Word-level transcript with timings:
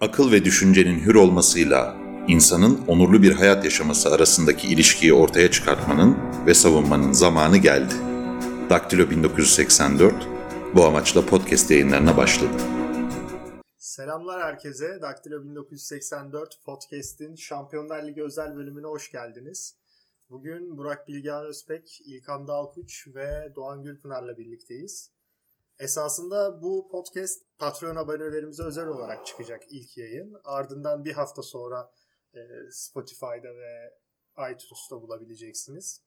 Akıl 0.00 0.32
ve 0.32 0.44
düşüncenin 0.44 1.00
hür 1.00 1.14
olmasıyla 1.14 1.96
insanın 2.28 2.86
onurlu 2.86 3.22
bir 3.22 3.32
hayat 3.32 3.64
yaşaması 3.64 4.08
arasındaki 4.10 4.68
ilişkiyi 4.68 5.14
ortaya 5.14 5.50
çıkartmanın 5.50 6.16
ve 6.46 6.54
savunmanın 6.54 7.12
zamanı 7.12 7.56
geldi. 7.56 7.94
Daktilo 8.70 9.10
1984 9.10 10.14
bu 10.74 10.84
amaçla 10.84 11.26
podcast 11.26 11.70
yayınlarına 11.70 12.16
başladı. 12.16 12.52
Selamlar 13.78 14.42
herkese. 14.42 14.98
Daktilo 15.02 15.44
1984 15.44 16.64
Podcast'in 16.64 17.34
Şampiyonlar 17.34 18.06
Ligi 18.06 18.22
özel 18.22 18.56
bölümüne 18.56 18.86
hoş 18.86 19.12
geldiniz. 19.12 19.74
Bugün 20.30 20.78
Burak 20.78 21.08
Bilgehan 21.08 21.46
Özbek, 21.46 22.00
İlkan 22.06 22.48
Dalkuç 22.48 23.08
ve 23.14 23.52
Doğan 23.56 23.82
Gülpınar'la 23.82 24.38
birlikteyiz. 24.38 25.10
Esasında 25.80 26.62
bu 26.62 26.88
podcast 26.90 27.42
Patreon 27.58 27.96
abonelerimize 27.96 28.62
özel 28.62 28.86
olarak 28.86 29.26
çıkacak 29.26 29.62
ilk 29.70 29.96
yayın. 29.96 30.36
Ardından 30.44 31.04
bir 31.04 31.12
hafta 31.12 31.42
sonra 31.42 31.92
e, 32.34 32.40
Spotify'da 32.70 33.56
ve 33.56 33.94
iTunes'ta 34.36 35.02
bulabileceksiniz. 35.02 36.02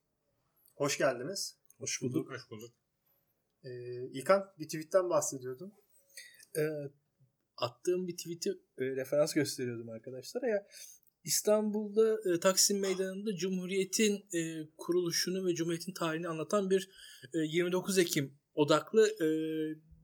Hoş 0.76 0.98
geldiniz. 0.98 1.58
Hoş 1.78 2.02
bulduk. 2.02 2.32
Hoş 2.32 2.52
bulduk. 2.52 2.74
E, 3.64 3.70
İlkan 4.12 4.54
bir 4.60 4.66
tweetten 4.66 5.10
bahsediyordun. 5.10 5.74
E, 6.58 6.62
attığım 7.58 8.08
bir 8.08 8.18
tweet'i 8.18 8.50
e, 8.78 8.86
referans 8.86 9.34
gösteriyordum 9.34 9.90
arkadaşlara 9.90 10.48
ya. 10.48 10.68
İstanbul'da 11.24 12.34
e, 12.34 12.40
Taksim 12.40 12.80
Meydanı'nda 12.80 13.36
Cumhuriyet'in 13.36 14.26
e, 14.34 14.70
kuruluşunu 14.78 15.46
ve 15.46 15.56
Cumhuriyet'in 15.56 15.94
tarihini 15.94 16.28
anlatan 16.28 16.70
bir 16.70 16.90
e, 17.34 17.38
29 17.38 17.98
Ekim 17.98 18.43
odaklı 18.56 19.08
e, 19.08 19.28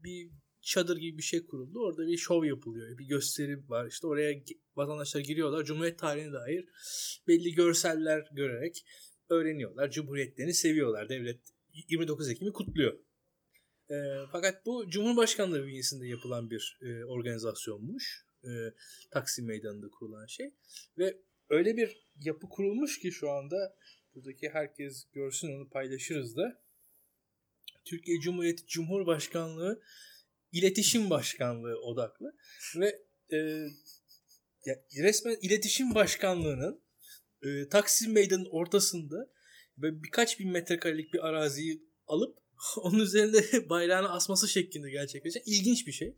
bir 0.04 0.32
çadır 0.62 0.98
gibi 0.98 1.18
bir 1.18 1.24
şey 1.24 1.46
kuruldu. 1.46 1.80
Orada 1.80 2.08
bir 2.08 2.18
şov 2.18 2.44
yapılıyor. 2.44 2.98
Bir 2.98 3.06
gösteri 3.06 3.70
var. 3.70 3.88
İşte 3.88 4.08
oraya 4.08 4.44
vatandaşlar 4.76 5.22
giriyorlar. 5.22 5.64
Cumhuriyet 5.64 6.00
tarihine 6.00 6.34
dair 6.34 6.66
belli 7.28 7.54
görseller 7.54 8.28
görerek 8.32 8.86
öğreniyorlar. 9.30 9.92
Cumhuriyetlerini 9.92 10.54
seviyorlar. 10.54 11.10
Devlet 11.10 11.40
29 11.90 12.30
Ekim'i 12.30 12.54
kutluyor. 12.54 13.00
E, 13.90 13.96
fakat 14.32 14.66
bu 14.66 14.90
Cumhurbaşkanlığı 14.90 15.66
bünyesinde 15.66 16.08
yapılan 16.08 16.50
bir 16.50 16.80
e, 16.82 17.06
organizasyonmuş. 17.06 18.26
E, 18.44 18.50
Taksim 19.12 19.46
Meydanı'nda 19.46 19.88
kurulan 19.90 20.26
şey. 20.26 20.54
Ve 20.98 21.18
öyle 21.50 21.78
bir 21.78 22.08
yapı 22.16 22.50
kurulmuş 22.50 23.00
ki 23.00 23.12
şu 23.12 23.32
anda 23.32 23.76
buradaki 24.16 24.50
herkes 24.50 25.08
görsün 25.14 25.48
onu 25.48 25.70
paylaşırız 25.70 26.38
da. 26.38 26.62
Türkiye 27.90 28.20
Cumhuriyeti 28.20 28.68
Cumhurbaşkanlığı 28.68 29.82
İletişim 30.52 31.10
Başkanlığı 31.10 31.80
odaklı 31.82 32.36
ve 32.76 32.88
e, 33.32 33.38
ya 34.66 34.76
resmen 34.98 35.38
İletişim 35.42 35.96
Başkanlığı'nın 35.96 36.84
e, 37.42 37.70
Taksim 37.70 38.14
Meydanı'nın 38.14 38.50
ortasında 38.52 39.30
ve 39.78 40.04
birkaç 40.04 40.40
bin 40.40 40.52
metrekarelik 40.52 41.14
bir 41.14 41.28
araziyi 41.28 41.84
alıp 42.08 42.38
onun 42.78 43.00
üzerinde 43.00 43.44
bayrağını 43.70 44.12
asması 44.12 44.48
şeklinde 44.48 44.92
gerçekleşen 44.92 45.42
ilginç 45.46 45.88
bir 45.88 45.92
şey. 45.92 46.18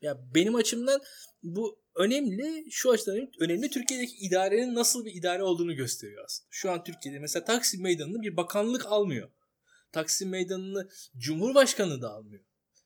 Ya 0.00 0.18
benim 0.34 0.54
açımdan 0.54 1.00
bu 1.42 1.82
önemli. 1.94 2.66
Şu 2.70 2.90
açıdan 2.90 3.30
önemli. 3.40 3.70
Türkiye'deki 3.70 4.16
idarenin 4.16 4.74
nasıl 4.74 5.04
bir 5.04 5.14
idare 5.14 5.42
olduğunu 5.42 5.74
gösteriyor 5.74 6.24
aslında. 6.24 6.48
Şu 6.50 6.70
an 6.70 6.84
Türkiye'de 6.84 7.18
mesela 7.18 7.44
Taksim 7.44 7.82
Meydanı'nı 7.82 8.22
bir 8.22 8.36
bakanlık 8.36 8.86
almıyor. 8.86 9.30
Taksim 9.96 10.28
Meydanı'nı 10.28 10.88
Cumhurbaşkanı 11.16 12.02
da 12.02 12.10
almıyor. 12.10 12.44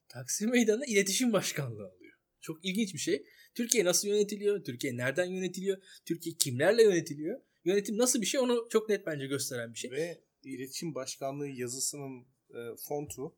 Taksim 0.08 0.50
Meydanı'nı 0.50 0.86
İletişim 0.86 1.32
Başkanlığı 1.32 1.86
alıyor. 1.86 2.14
Çok 2.40 2.64
ilginç 2.64 2.94
bir 2.94 2.98
şey. 2.98 3.26
Türkiye 3.54 3.84
nasıl 3.84 4.08
yönetiliyor? 4.08 4.64
Türkiye 4.64 4.96
nereden 4.96 5.24
yönetiliyor? 5.24 5.82
Türkiye 6.04 6.36
kimlerle 6.36 6.82
yönetiliyor? 6.82 7.40
Yönetim 7.64 7.98
nasıl 7.98 8.20
bir 8.20 8.26
şey 8.26 8.40
onu 8.40 8.68
çok 8.70 8.88
net 8.88 9.06
bence 9.06 9.26
gösteren 9.26 9.72
bir 9.72 9.78
şey. 9.78 9.90
Ve 9.90 10.24
İletişim 10.42 10.94
Başkanlığı 10.94 11.48
yazısının 11.48 12.26
e, 12.50 12.60
fontu 12.88 13.36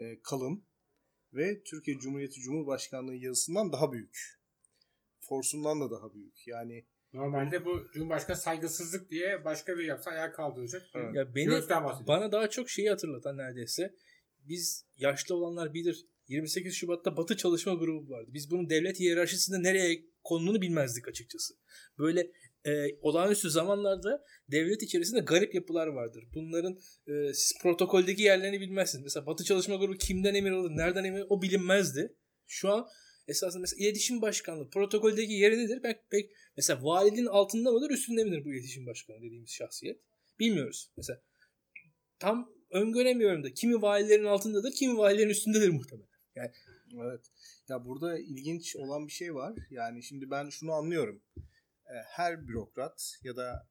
e, 0.00 0.20
kalın 0.22 0.64
ve 1.32 1.62
Türkiye 1.62 1.98
Cumhuriyeti 1.98 2.40
Cumhurbaşkanlığı 2.40 3.14
yazısından 3.14 3.72
daha 3.72 3.92
büyük. 3.92 4.40
Forsundan 5.20 5.80
da 5.80 5.90
daha 5.90 6.14
büyük. 6.14 6.46
Yani 6.46 6.86
Normalde 7.12 7.64
bu 7.64 7.86
Cumhurbaşkanı 7.92 8.36
saygısızlık 8.36 9.10
diye 9.10 9.44
başka 9.44 9.78
bir 9.78 9.84
yapsa 9.84 10.10
ayağa 10.10 10.32
kaldıracak. 10.32 10.82
Evet. 10.94 11.14
Ya 11.14 11.34
beni, 11.34 11.50
bana 12.06 12.32
daha 12.32 12.50
çok 12.50 12.70
şeyi 12.70 12.90
hatırlatan 12.90 13.36
neredeyse 13.36 13.94
biz 14.48 14.86
yaşlı 14.96 15.34
olanlar 15.34 15.74
bilir 15.74 16.06
28 16.28 16.74
Şubat'ta 16.74 17.16
Batı 17.16 17.36
Çalışma 17.36 17.74
Grubu 17.74 18.10
vardı. 18.10 18.30
Biz 18.34 18.50
bunun 18.50 18.70
devlet 18.70 19.00
hiyerarşisinde 19.00 19.62
nereye 19.62 20.04
konduğunu 20.24 20.62
bilmezdik 20.62 21.08
açıkçası. 21.08 21.54
Böyle 21.98 22.30
e, 22.66 22.98
olağanüstü 23.02 23.50
zamanlarda 23.50 24.24
devlet 24.48 24.82
içerisinde 24.82 25.20
garip 25.20 25.54
yapılar 25.54 25.86
vardır. 25.86 26.24
Bunların 26.34 26.78
e, 27.06 27.34
siz 27.34 27.58
protokoldeki 27.62 28.22
yerlerini 28.22 28.60
bilmezsiniz. 28.60 29.04
Mesela 29.04 29.26
Batı 29.26 29.44
Çalışma 29.44 29.76
Grubu 29.76 29.96
kimden 29.96 30.34
emir 30.34 30.50
alır, 30.50 30.70
nereden 30.70 31.04
emir 31.04 31.18
alır 31.18 31.26
o 31.30 31.42
bilinmezdi. 31.42 32.14
Şu 32.46 32.72
an 32.72 32.88
esasında 33.30 33.60
mesela 33.60 33.84
iletişim 33.84 34.22
başkanlığı 34.22 34.70
protokoldeki 34.70 35.32
yeri 35.32 35.58
nedir? 35.58 35.82
Ben 35.82 36.02
pek 36.10 36.30
mesela 36.56 36.84
valinin 36.84 37.26
altında 37.26 37.72
mıdır, 37.72 37.90
üstünde 37.90 38.24
midir 38.24 38.44
bu 38.44 38.52
iletişim 38.52 38.86
başkanı 38.86 39.16
dediğimiz 39.16 39.50
şahsiyet? 39.50 40.00
Bilmiyoruz. 40.38 40.90
Mesela 40.96 41.22
tam 42.18 42.52
öngöremiyorum 42.70 43.44
da 43.44 43.54
kimi 43.54 43.82
valilerin 43.82 44.24
altındadır, 44.24 44.72
kimi 44.72 44.98
valilerin 44.98 45.28
üstündedir 45.28 45.68
muhtemelen. 45.68 46.08
Yani 46.34 46.50
evet. 46.94 47.20
Ya 47.68 47.84
burada 47.84 48.18
ilginç 48.18 48.76
olan 48.76 49.06
bir 49.06 49.12
şey 49.12 49.34
var. 49.34 49.54
Yani 49.70 50.02
şimdi 50.02 50.30
ben 50.30 50.48
şunu 50.48 50.72
anlıyorum. 50.72 51.22
Her 52.06 52.48
bürokrat 52.48 53.18
ya 53.22 53.36
da 53.36 53.68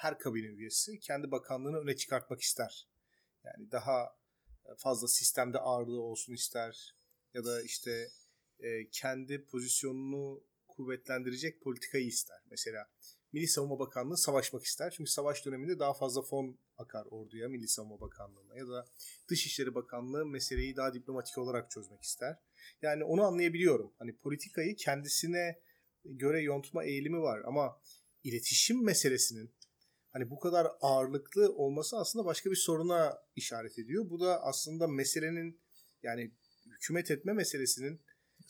her 0.00 0.18
kabine 0.18 0.46
üyesi 0.46 1.00
kendi 1.00 1.30
bakanlığını 1.30 1.78
öne 1.78 1.96
çıkartmak 1.96 2.40
ister. 2.40 2.88
Yani 3.44 3.70
daha 3.70 4.16
fazla 4.76 5.08
sistemde 5.08 5.58
ağırlığı 5.58 6.00
olsun 6.00 6.32
ister 6.32 6.96
ya 7.34 7.44
da 7.44 7.62
işte 7.62 8.08
kendi 8.92 9.44
pozisyonunu 9.44 10.44
kuvvetlendirecek 10.68 11.62
politikayı 11.62 12.06
ister. 12.06 12.38
Mesela 12.50 12.90
Milli 13.32 13.48
Savunma 13.48 13.78
Bakanlığı 13.78 14.16
savaşmak 14.16 14.64
ister. 14.64 14.90
Çünkü 14.96 15.10
savaş 15.10 15.46
döneminde 15.46 15.78
daha 15.78 15.94
fazla 15.94 16.22
fon 16.22 16.58
akar 16.78 17.06
orduya, 17.10 17.48
Milli 17.48 17.68
Savunma 17.68 18.00
Bakanlığı'na 18.00 18.56
ya 18.58 18.68
da 18.68 18.86
Dışişleri 19.28 19.74
Bakanlığı 19.74 20.26
meseleyi 20.26 20.76
daha 20.76 20.94
diplomatik 20.94 21.38
olarak 21.38 21.70
çözmek 21.70 22.02
ister. 22.02 22.36
Yani 22.82 23.04
onu 23.04 23.22
anlayabiliyorum. 23.22 23.92
Hani 23.98 24.16
politikayı 24.16 24.76
kendisine 24.76 25.60
göre 26.04 26.42
yontma 26.42 26.84
eğilimi 26.84 27.20
var 27.20 27.42
ama 27.44 27.80
iletişim 28.24 28.84
meselesinin 28.84 29.54
hani 30.12 30.30
bu 30.30 30.38
kadar 30.38 30.68
ağırlıklı 30.80 31.52
olması 31.52 31.96
aslında 31.96 32.24
başka 32.24 32.50
bir 32.50 32.56
soruna 32.56 33.18
işaret 33.36 33.78
ediyor. 33.78 34.10
Bu 34.10 34.20
da 34.20 34.42
aslında 34.42 34.88
meselenin 34.88 35.60
yani 36.02 36.30
hükümet 36.66 37.10
etme 37.10 37.32
meselesinin 37.32 38.00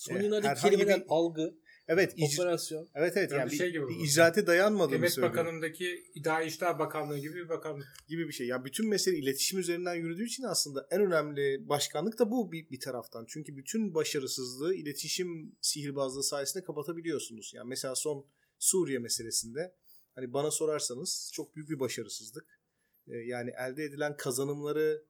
son 0.01 0.21
yıllardaki 0.21 0.61
kelimeden 0.61 1.01
bir... 1.01 1.07
algı 1.09 1.55
Evet, 1.93 2.15
icra, 2.17 2.43
operasyon. 2.43 2.89
Evet 2.95 3.17
evet 3.17 3.31
yani, 3.31 3.41
yani 3.41 3.51
bir, 3.51 3.57
şey 3.57 3.71
gibi 3.71 3.89
bir 3.89 4.05
icraate 4.05 4.47
dayanmadığını 4.47 4.99
Devlet 4.99 5.13
söylüyor. 5.13 5.33
Bakanı'ndaki 5.33 6.05
İdari 6.15 6.47
İşler 6.47 6.79
Bakanlığı 6.79 7.19
gibi 7.19 7.35
bir 7.35 7.49
bakanlık. 7.49 7.87
Gibi 8.09 8.29
bir 8.29 8.33
şey. 8.33 8.47
Yani 8.47 8.65
bütün 8.65 8.89
mesele 8.89 9.17
iletişim 9.17 9.59
üzerinden 9.59 9.95
yürüdüğü 9.95 10.25
için 10.25 10.43
aslında 10.43 10.87
en 10.91 11.01
önemli 11.01 11.69
başkanlık 11.69 12.19
da 12.19 12.31
bu 12.31 12.53
bir, 12.53 12.71
bir 12.71 12.81
taraftan. 12.81 13.25
Çünkü 13.29 13.57
bütün 13.57 13.95
başarısızlığı 13.95 14.75
iletişim 14.75 15.57
sihirbazlığı 15.61 16.25
sayesinde 16.25 16.65
kapatabiliyorsunuz. 16.65 17.53
Yani 17.55 17.69
mesela 17.69 17.95
son 17.95 18.27
Suriye 18.59 18.99
meselesinde 18.99 19.75
hani 20.15 20.33
bana 20.33 20.51
sorarsanız 20.51 21.31
çok 21.35 21.57
büyük 21.57 21.71
bir 21.71 21.81
başarısızlık. 21.81 22.61
Yani 23.07 23.51
elde 23.59 23.85
edilen 23.85 24.17
kazanımları 24.17 25.05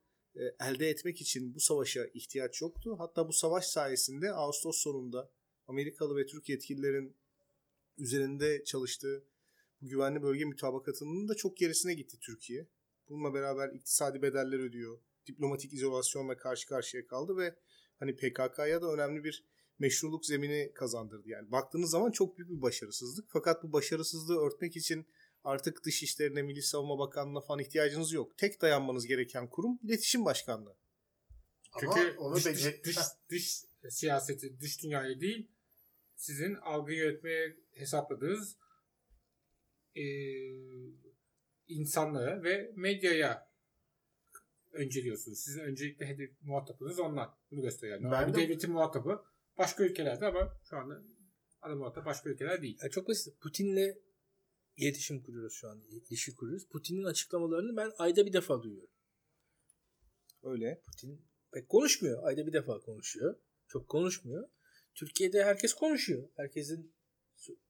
elde 0.61 0.89
etmek 0.89 1.21
için 1.21 1.55
bu 1.55 1.61
savaşa 1.61 2.07
ihtiyaç 2.15 2.61
yoktu. 2.61 2.95
Hatta 2.99 3.29
bu 3.29 3.33
savaş 3.33 3.67
sayesinde 3.67 4.33
Ağustos 4.33 4.79
sonunda 4.79 5.31
Amerikalı 5.69 6.17
ve 6.17 6.27
Türk 6.27 6.49
yetkililerin 6.49 7.17
üzerinde 7.99 8.65
çalıştığı 8.65 9.25
bu 9.83 9.89
güvenli 9.89 10.23
bölge 10.23 10.45
mütabakatının 10.45 11.29
da 11.29 11.35
çok 11.35 11.57
gerisine 11.57 11.95
gitti 11.95 12.19
Türkiye. 12.21 12.67
Bununla 13.09 13.35
beraber 13.35 13.69
iktisadi 13.69 14.23
bedeller 14.23 14.59
ödüyor. 14.59 14.99
Diplomatik 15.27 15.73
izolasyonla 15.73 16.37
karşı 16.37 16.69
karşıya 16.69 17.07
kaldı 17.07 17.37
ve 17.37 17.55
hani 17.99 18.17
PKK'ya 18.17 18.83
da 18.83 18.93
önemli 18.93 19.25
bir 19.25 19.45
meşruluk 19.79 20.27
zemini 20.27 20.73
kazandırdı. 20.75 21.29
Yani 21.29 21.51
baktığınız 21.51 21.91
zaman 21.91 22.11
çok 22.11 22.39
büyük 22.39 22.51
bir 22.51 22.63
başarısızlık. 22.63 23.27
Fakat 23.29 23.63
bu 23.63 23.73
başarısızlığı 23.73 24.41
örtmek 24.41 24.77
için 24.77 25.07
artık 25.45 25.85
dış 25.85 26.03
işlerine, 26.03 26.43
Milli 26.43 26.63
Savunma 26.63 26.99
Bakanlığı'na 26.99 27.41
falan 27.41 27.61
ihtiyacınız 27.61 28.13
yok. 28.13 28.39
Tek 28.39 28.63
dayanmanız 28.63 29.07
gereken 29.07 29.51
kurum 29.51 29.79
İletişim 29.83 30.25
Başkanlığı. 30.25 30.77
Çünkü 31.81 32.01
Ama 32.01 32.21
onu 32.21 32.37
dış, 32.37 32.45
dış, 32.45 32.85
dış, 32.85 32.97
dış 33.31 33.65
siyaseti, 33.89 34.61
dış 34.61 34.83
dünyayı 34.83 35.21
değil, 35.21 35.51
sizin 36.17 36.55
algı 36.55 36.93
yönetmeye 36.93 37.57
hesapladığınız 37.73 38.57
e, 39.95 40.05
insanlara 41.69 42.43
ve 42.43 42.73
medyaya 42.77 43.51
önceliyorsunuz. 44.73 45.39
Sizin 45.39 45.61
öncelikle 45.61 46.07
hedef 46.07 46.31
muhatabınız 46.43 46.99
onlar. 46.99 47.29
Bunu 47.51 47.63
gösteriyor. 47.63 48.01
Yani 48.01 48.13
ben 48.13 48.35
de... 48.35 48.39
devletin 48.39 48.73
muhatabı 48.73 49.25
başka 49.59 49.85
ülkelerde 49.85 50.27
ama 50.27 50.61
şu 50.65 50.77
anda 50.77 51.03
Adam 51.63 51.81
orada 51.81 52.05
başka 52.05 52.31
ülkeler 52.31 52.63
değil. 52.63 52.79
Yani 52.83 52.91
çok 52.91 53.09
basit. 53.09 53.41
Putin'le 53.41 53.95
iletişim 54.81 55.23
kuruyoruz 55.23 55.53
şu 55.53 55.69
an. 55.69 55.83
İlişki 55.91 56.35
kuruyoruz. 56.35 56.67
Putin'in 56.69 57.05
açıklamalarını 57.05 57.77
ben 57.77 57.93
ayda 57.99 58.27
bir 58.27 58.33
defa 58.33 58.63
duyuyorum. 58.63 58.91
Öyle. 60.43 60.83
Putin 60.87 61.23
pek 61.53 61.69
konuşmuyor. 61.69 62.23
Ayda 62.23 62.47
bir 62.47 62.53
defa 62.53 62.81
konuşuyor. 62.81 63.37
Çok 63.69 63.89
konuşmuyor. 63.89 64.49
Türkiye'de 64.95 65.45
herkes 65.45 65.75
konuşuyor. 65.75 66.29
Herkesin 66.37 66.93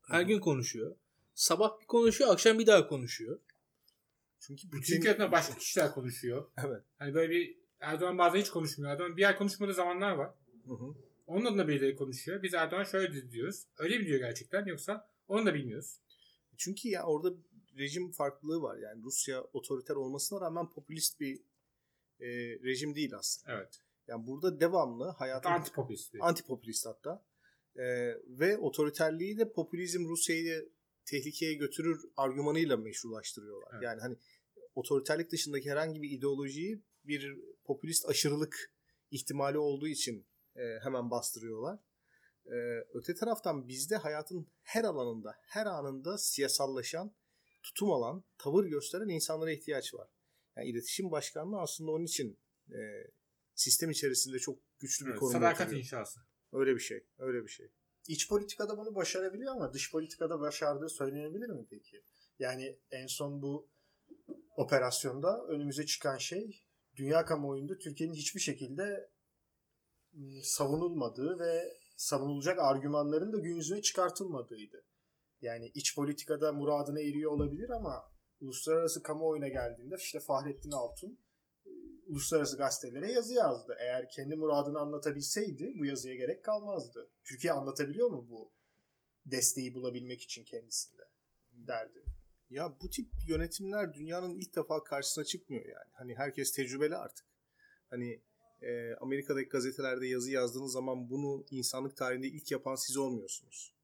her 0.06 0.22
gün 0.22 0.40
konuşuyor. 0.40 0.96
Sabah 1.34 1.80
bir 1.80 1.86
konuşuyor, 1.86 2.30
akşam 2.30 2.58
bir 2.58 2.66
daha 2.66 2.86
konuşuyor. 2.86 3.40
Çünkü 4.40 4.70
Putin... 4.70 4.96
ülkelerinde 4.96 5.32
başka 5.32 5.58
kişiler 5.58 5.92
konuşuyor. 5.92 6.50
Evet. 6.66 6.82
Hani 6.98 7.14
böyle 7.14 7.30
bir 7.30 7.60
Erdoğan 7.80 8.18
bazen 8.18 8.40
hiç 8.40 8.50
konuşmuyor. 8.50 8.92
Erdoğan 8.92 9.16
bir 9.16 9.24
ay 9.24 9.36
konuşmadığı 9.36 9.74
zamanlar 9.74 10.12
var. 10.12 10.34
Hı 10.66 10.74
hı. 10.74 10.94
Onun 11.26 11.44
adına 11.44 11.68
birileri 11.68 11.96
konuşuyor. 11.96 12.42
Biz 12.42 12.54
Erdoğan 12.54 12.84
şöyle 12.84 13.30
diyoruz. 13.30 13.66
Öyle 13.78 13.98
mi 13.98 14.06
diyor 14.06 14.18
gerçekten 14.18 14.66
yoksa 14.66 15.08
onu 15.28 15.46
da 15.46 15.54
bilmiyoruz. 15.54 16.00
Çünkü 16.60 16.88
ya 16.88 17.04
orada 17.04 17.36
rejim 17.78 18.10
farklılığı 18.10 18.62
var. 18.62 18.78
Yani 18.78 19.02
Rusya 19.02 19.42
otoriter 19.42 19.94
olmasına 19.94 20.40
rağmen 20.40 20.70
popülist 20.70 21.20
bir 21.20 21.40
e, 22.20 22.28
rejim 22.64 22.94
değil 22.94 23.16
aslında. 23.16 23.56
Evet. 23.56 23.80
Yani 24.06 24.26
burada 24.26 24.60
devamlı 24.60 25.08
hayatın 25.08 25.50
Antipopülist. 25.50 26.14
antipopülist 26.20 26.86
hatta. 26.86 27.24
E, 27.76 27.84
ve 28.26 28.58
otoriterliği 28.58 29.38
de 29.38 29.52
popülizm 29.52 30.08
Rusya'yı 30.08 30.72
tehlikeye 31.04 31.54
götürür 31.54 32.04
argümanıyla 32.16 32.76
meşrulaştırıyorlar. 32.76 33.68
Evet. 33.72 33.82
Yani 33.82 34.00
hani 34.00 34.16
otoriterlik 34.74 35.32
dışındaki 35.32 35.70
herhangi 35.70 36.02
bir 36.02 36.10
ideolojiyi 36.10 36.82
bir 37.04 37.38
popülist 37.64 38.08
aşırılık 38.08 38.72
ihtimali 39.10 39.58
olduğu 39.58 39.88
için 39.88 40.26
e, 40.56 40.78
hemen 40.82 41.10
bastırıyorlar. 41.10 41.78
E, 42.46 42.56
öte 42.94 43.14
taraftan 43.14 43.68
bizde 43.68 43.96
hayatın 43.96 44.48
her 44.62 44.84
alanında, 44.84 45.34
her 45.42 45.66
anında 45.66 46.18
siyasallaşan, 46.18 47.14
tutum 47.62 47.90
alan, 47.90 48.24
tavır 48.38 48.64
gösteren 48.64 49.08
insanlara 49.08 49.50
ihtiyaç 49.50 49.94
var. 49.94 50.08
Yani 50.56 50.68
iletişim 50.68 51.10
başkanlığı 51.10 51.60
aslında 51.60 51.90
onun 51.90 52.04
için 52.04 52.38
e, 52.70 52.78
sistem 53.54 53.90
içerisinde 53.90 54.38
çok 54.38 54.58
güçlü 54.78 55.06
bir 55.06 55.10
Evet, 55.10 55.20
konuma 55.20 55.38
sadakat 55.38 55.60
oturuyor. 55.60 55.82
inşası. 55.82 56.20
Öyle 56.52 56.74
bir 56.74 56.80
şey, 56.80 57.06
öyle 57.18 57.42
bir 57.42 57.48
şey. 57.48 57.72
İç 58.08 58.28
politikada 58.28 58.78
bunu 58.78 58.94
başarabiliyor 58.94 59.52
ama 59.52 59.72
dış 59.72 59.92
politikada 59.92 60.40
başardığı 60.40 60.88
söylenebilir 60.88 61.48
mi 61.48 61.66
peki? 61.70 62.02
Yani 62.38 62.78
en 62.90 63.06
son 63.06 63.42
bu 63.42 63.68
operasyonda 64.56 65.46
önümüze 65.46 65.86
çıkan 65.86 66.18
şey 66.18 66.64
dünya 66.96 67.24
kamuoyunda 67.24 67.78
Türkiye'nin 67.78 68.14
hiçbir 68.14 68.40
şekilde 68.40 69.10
ım, 70.14 70.42
savunulmadığı 70.42 71.38
ve 71.38 71.79
savunulacak 72.00 72.58
argümanların 72.58 73.32
da 73.32 73.38
gün 73.38 73.56
yüzüne 73.56 73.82
çıkartılmadığıydı. 73.82 74.84
Yani 75.42 75.70
iç 75.74 75.94
politikada 75.94 76.52
muradına 76.52 77.00
eriyor 77.00 77.32
olabilir 77.32 77.70
ama 77.70 78.12
uluslararası 78.40 79.02
kamuoyuna 79.02 79.48
geldiğinde 79.48 79.94
işte 79.98 80.20
Fahrettin 80.20 80.70
Altun 80.70 81.18
e, 81.66 81.70
uluslararası 82.06 82.56
gazetelere 82.56 83.12
yazı 83.12 83.34
yazdı. 83.34 83.76
Eğer 83.80 84.10
kendi 84.10 84.36
muradını 84.36 84.78
anlatabilseydi 84.78 85.74
bu 85.78 85.84
yazıya 85.84 86.14
gerek 86.14 86.44
kalmazdı. 86.44 87.10
Türkiye 87.24 87.52
anlatabiliyor 87.52 88.10
mu 88.10 88.26
bu 88.30 88.52
desteği 89.26 89.74
bulabilmek 89.74 90.22
için 90.22 90.44
kendisinde 90.44 91.02
derdi. 91.52 92.04
Ya 92.50 92.76
bu 92.82 92.90
tip 92.90 93.08
yönetimler 93.28 93.94
dünyanın 93.94 94.34
ilk 94.34 94.56
defa 94.56 94.84
karşısına 94.84 95.24
çıkmıyor 95.24 95.64
yani. 95.64 95.90
Hani 95.92 96.14
herkes 96.14 96.52
tecrübeli 96.52 96.96
artık. 96.96 97.26
Hani 97.90 98.22
e, 98.62 98.94
Amerika'daki 98.94 99.48
gazetelerde 99.48 100.06
yazı 100.06 100.30
yazdığınız 100.30 100.72
zaman 100.72 101.10
bunu 101.10 101.46
insanlık 101.50 101.96
tarihinde 101.96 102.28
ilk 102.28 102.50
yapan 102.50 102.74
siz 102.74 102.96
olmuyorsunuz. 102.96 103.74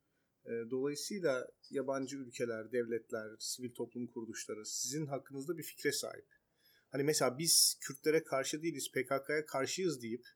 E, 0.45 0.51
dolayısıyla 0.71 1.49
yabancı 1.71 2.17
ülkeler, 2.17 2.73
devletler, 2.73 3.37
sivil 3.39 3.75
toplum 3.75 4.07
kuruluşları 4.07 4.67
sizin 4.67 5.07
hakkınızda 5.07 5.59
bir 5.59 5.63
fikre 5.63 5.93
sahip. 5.93 6.27
Hani 6.91 7.03
mesela 7.03 7.39
biz 7.39 7.79
Kürtlere 7.81 8.25
karşı 8.25 8.63
değiliz, 8.63 8.93
PKK'ya 8.93 9.47
karşıyız 9.47 10.03
deyip 10.03 10.27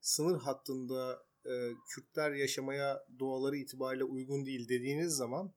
sınır 0.00 0.38
hattında 0.38 1.26
e, 1.46 1.70
Kürtler 1.88 2.32
yaşamaya 2.32 3.06
doğaları 3.18 3.56
itibariyle 3.56 4.04
uygun 4.04 4.46
değil 4.46 4.68
dediğiniz 4.68 5.12
zaman 5.12 5.54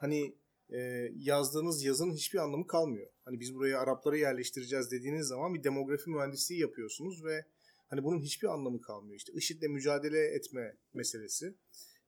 hani 0.00 0.38
e, 0.72 1.10
yazdığınız 1.16 1.84
yazının 1.84 2.14
hiçbir 2.14 2.38
anlamı 2.38 2.66
kalmıyor. 2.66 3.10
Hani 3.24 3.40
biz 3.40 3.54
buraya 3.54 3.78
Arapları 3.78 4.18
yerleştireceğiz 4.18 4.90
dediğiniz 4.90 5.26
zaman 5.26 5.54
bir 5.54 5.64
demografi 5.64 6.10
mühendisliği 6.10 6.60
yapıyorsunuz 6.60 7.24
ve 7.24 7.44
hani 7.88 8.04
bunun 8.04 8.20
hiçbir 8.20 8.48
anlamı 8.48 8.80
kalmıyor. 8.80 9.16
İşte 9.16 9.32
IŞİD'le 9.32 9.68
mücadele 9.68 10.20
etme 10.20 10.76
meselesi. 10.94 11.54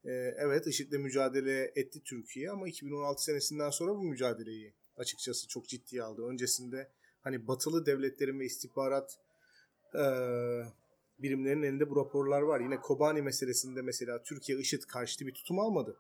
E, 0.05 0.11
evet 0.39 0.67
IŞİD'le 0.67 0.99
mücadele 0.99 1.73
etti 1.77 2.03
Türkiye 2.05 2.51
ama 2.51 2.69
2016 2.69 3.25
senesinden 3.25 3.71
sonra 3.71 3.95
bu 3.95 4.03
mücadeleyi 4.03 4.75
açıkçası 4.97 5.49
çok 5.49 5.69
ciddiye 5.69 6.03
aldı. 6.03 6.23
Öncesinde 6.27 6.91
hani 7.21 7.47
batılı 7.47 7.87
devletlerin 7.87 8.41
ve 8.41 8.45
istihbarat 8.45 9.19
e, 9.95 10.05
birimlerinin 11.19 11.63
elinde 11.63 11.91
bu 11.91 11.97
raporlar 11.97 12.43
var. 12.43 12.61
Yine 12.61 12.81
Kobani 12.81 13.23
meselesinde 13.23 13.83
mesela 13.83 14.23
Türkiye 14.23 14.59
IŞİD 14.59 14.83
karşıtı 14.83 15.27
bir 15.27 15.35
tutum 15.35 15.59
almadı. 15.59 15.97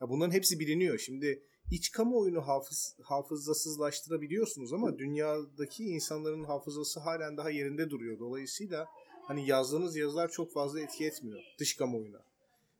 Ya 0.00 0.08
bunların 0.08 0.32
hepsi 0.32 0.60
biliniyor. 0.60 0.98
Şimdi 0.98 1.42
iç 1.70 1.90
kamuoyunu 1.90 2.48
hafız, 2.48 2.96
hafızasızlaştırabiliyorsunuz 3.02 4.72
ama 4.72 4.98
dünyadaki 4.98 5.84
insanların 5.84 6.44
hafızası 6.44 7.00
halen 7.00 7.36
daha 7.36 7.50
yerinde 7.50 7.90
duruyor. 7.90 8.18
Dolayısıyla 8.18 8.86
hani 9.26 9.48
yazdığınız 9.48 9.96
yazılar 9.96 10.28
çok 10.28 10.52
fazla 10.52 10.80
etki 10.80 11.06
etmiyor 11.06 11.40
dış 11.58 11.76
kamuoyuna. 11.76 12.20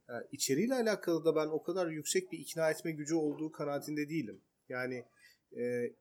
Yani 0.09 0.25
içeriğiyle 0.33 0.75
alakalı 0.75 1.25
da 1.25 1.37
ben 1.37 1.47
o 1.47 1.63
kadar 1.63 1.87
yüksek 1.87 2.33
bir 2.33 2.39
ikna 2.39 2.71
etme 2.71 2.93
gücü 2.93 3.15
olduğu 3.15 3.53
kanaatinde 3.53 4.09
değilim. 4.09 4.41
Yani 4.69 5.05
e, 5.57 5.93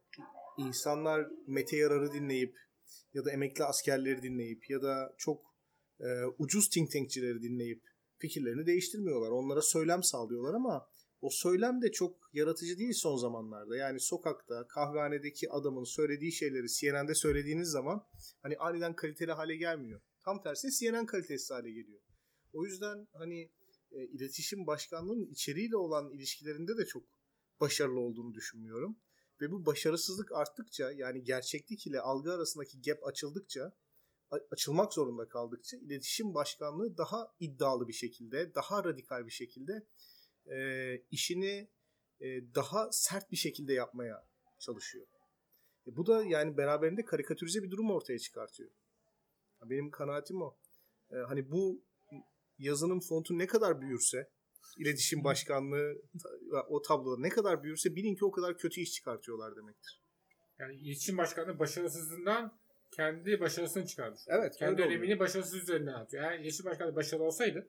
insanlar 0.57 1.27
Mete 1.47 1.77
Yarar'ı 1.77 2.13
dinleyip 2.13 2.57
ya 3.13 3.25
da 3.25 3.31
emekli 3.31 3.63
askerleri 3.63 4.21
dinleyip 4.21 4.69
ya 4.69 4.81
da 4.81 5.13
çok 5.17 5.41
e, 5.99 6.07
ucuz 6.37 6.69
think 6.69 6.91
tankçileri 6.91 7.43
dinleyip 7.43 7.81
fikirlerini 8.17 8.65
değiştirmiyorlar. 8.65 9.29
Onlara 9.29 9.61
söylem 9.61 10.03
sağlıyorlar 10.03 10.53
ama 10.53 10.87
o 11.21 11.29
söylem 11.29 11.81
de 11.81 11.91
çok 11.91 12.29
yaratıcı 12.33 12.77
değil 12.77 12.93
son 12.93 13.17
zamanlarda. 13.17 13.77
Yani 13.77 13.99
sokakta, 13.99 14.67
kahvehanedeki 14.67 15.51
adamın 15.51 15.83
söylediği 15.83 16.31
şeyleri 16.31 16.67
CNN'de 16.67 17.15
söylediğiniz 17.15 17.69
zaman 17.69 18.05
hani 18.41 18.57
aniden 18.57 18.95
kaliteli 18.95 19.31
hale 19.31 19.55
gelmiyor. 19.55 20.01
Tam 20.19 20.41
tersi 20.41 20.71
CNN 20.71 21.05
kalitesiz 21.05 21.51
hale 21.51 21.71
geliyor. 21.71 22.01
O 22.53 22.65
yüzden 22.65 23.07
hani 23.13 23.51
e, 23.91 24.05
iletişim 24.05 24.67
başkanlığının 24.67 25.25
içeriğiyle 25.25 25.77
olan 25.77 26.11
ilişkilerinde 26.11 26.77
de 26.77 26.85
çok 26.85 27.03
başarılı 27.59 27.99
olduğunu 27.99 28.33
düşünmüyorum. 28.33 28.97
Ve 29.41 29.51
bu 29.51 29.65
başarısızlık 29.65 30.31
arttıkça 30.31 30.91
yani 30.91 31.23
gerçeklik 31.23 31.87
ile 31.87 32.01
algı 32.01 32.33
arasındaki 32.33 32.81
gap 32.81 33.05
açıldıkça 33.05 33.73
açılmak 34.51 34.93
zorunda 34.93 35.27
kaldıkça 35.27 35.77
iletişim 35.77 36.33
başkanlığı 36.33 36.97
daha 36.97 37.35
iddialı 37.39 37.87
bir 37.87 37.93
şekilde, 37.93 38.55
daha 38.55 38.83
radikal 38.83 39.25
bir 39.25 39.31
şekilde 39.31 39.87
e, 40.51 40.95
işini 41.11 41.69
e, 42.19 42.25
daha 42.55 42.91
sert 42.91 43.31
bir 43.31 43.37
şekilde 43.37 43.73
yapmaya 43.73 44.27
çalışıyor. 44.59 45.05
E, 45.87 45.95
bu 45.95 46.05
da 46.07 46.23
yani 46.23 46.57
beraberinde 46.57 47.05
karikatürize 47.05 47.63
bir 47.63 47.71
durum 47.71 47.91
ortaya 47.91 48.19
çıkartıyor. 48.19 48.69
Benim 49.63 49.91
kanaatim 49.91 50.41
o. 50.41 50.57
E, 51.11 51.15
hani 51.15 51.51
bu 51.51 51.83
yazının 52.57 52.99
fontu 52.99 53.37
ne 53.37 53.47
kadar 53.47 53.81
büyürse, 53.81 54.29
iletişim 54.77 55.23
başkanlığı 55.23 56.01
o 56.67 56.81
tabloda 56.81 57.21
ne 57.21 57.29
kadar 57.29 57.63
büyürse 57.63 57.95
bilin 57.95 58.15
ki 58.15 58.25
o 58.25 58.31
kadar 58.31 58.57
kötü 58.57 58.81
iş 58.81 58.91
çıkartıyorlar 58.91 59.55
demektir. 59.55 60.01
Yani 60.59 60.75
iletişim 60.75 61.17
başkanlığı 61.17 61.59
başarısızlığından 61.59 62.59
kendi 62.91 63.39
başarısını 63.39 63.85
çıkarmış. 63.85 64.21
Evet, 64.27 64.55
Kendi 64.57 64.81
önemini 64.81 65.19
başarısız 65.19 65.55
üzerinden 65.55 65.93
atıyor. 65.93 66.23
Eğer 66.23 66.39
iletişim 66.39 66.65
başkanlığı 66.65 66.95
başarılı 66.95 67.25
olsaydı 67.25 67.67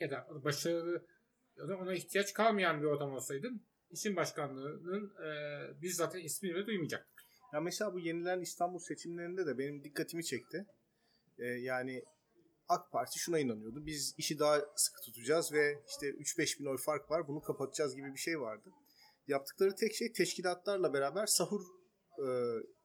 ya 0.00 0.10
da 0.10 0.28
başarılı 0.44 1.06
ya 1.60 1.68
da 1.68 1.76
ona 1.76 1.94
ihtiyaç 1.94 2.32
kalmayan 2.32 2.80
bir 2.80 2.86
ortam 2.86 3.12
olsaydı 3.12 3.50
iletişim 3.90 4.16
başkanlığının 4.16 5.12
e, 5.24 5.30
biz 5.82 5.96
zaten 5.96 6.20
ismini 6.20 6.54
bile 6.54 6.66
duymayacaktık. 6.66 7.20
Ya 7.52 7.60
mesela 7.60 7.94
bu 7.94 7.98
yenilen 7.98 8.40
İstanbul 8.40 8.78
seçimlerinde 8.78 9.46
de 9.46 9.58
benim 9.58 9.84
dikkatimi 9.84 10.24
çekti. 10.24 10.66
Ee, 11.38 11.44
yani 11.44 12.04
AK 12.68 12.92
Parti 12.92 13.18
şuna 13.18 13.38
inanıyordu. 13.38 13.86
Biz 13.86 14.14
işi 14.18 14.38
daha 14.38 14.60
sıkı 14.76 15.00
tutacağız 15.00 15.52
ve 15.52 15.82
işte 15.88 16.06
3-5 16.06 16.60
bin 16.60 16.66
oy 16.66 16.76
fark 16.76 17.10
var 17.10 17.28
bunu 17.28 17.40
kapatacağız 17.40 17.96
gibi 17.96 18.12
bir 18.12 18.18
şey 18.18 18.40
vardı. 18.40 18.70
Yaptıkları 19.26 19.76
tek 19.76 19.94
şey 19.94 20.12
teşkilatlarla 20.12 20.94
beraber 20.94 21.26
sahur 21.26 21.60
e, 22.18 22.26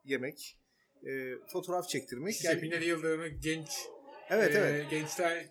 yemek, 0.03 0.59
e, 1.07 1.35
fotoğraf 1.47 1.89
çektirmek. 1.89 2.33
İşte 2.33 2.47
yani, 2.47 2.61
Binali 2.61 2.85
Yıldırım'ı 2.85 3.27
genç 3.27 3.69
evet, 4.29 4.55
e, 4.55 4.59
evet. 4.59 4.89
gençler 4.89 5.49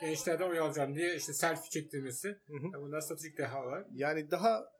gençlerden 0.00 0.50
oy 0.50 0.58
alacağım 0.58 0.94
diye 0.94 1.16
işte 1.16 1.32
selfie 1.32 1.70
çektirmesi. 1.70 2.28
Hı 2.28 2.52
hı. 2.52 2.64
Yani 2.72 2.82
bunlar 2.82 3.00
stratejik 3.00 3.38
dehalar. 3.38 3.86
Yani 3.94 4.30
daha 4.30 4.74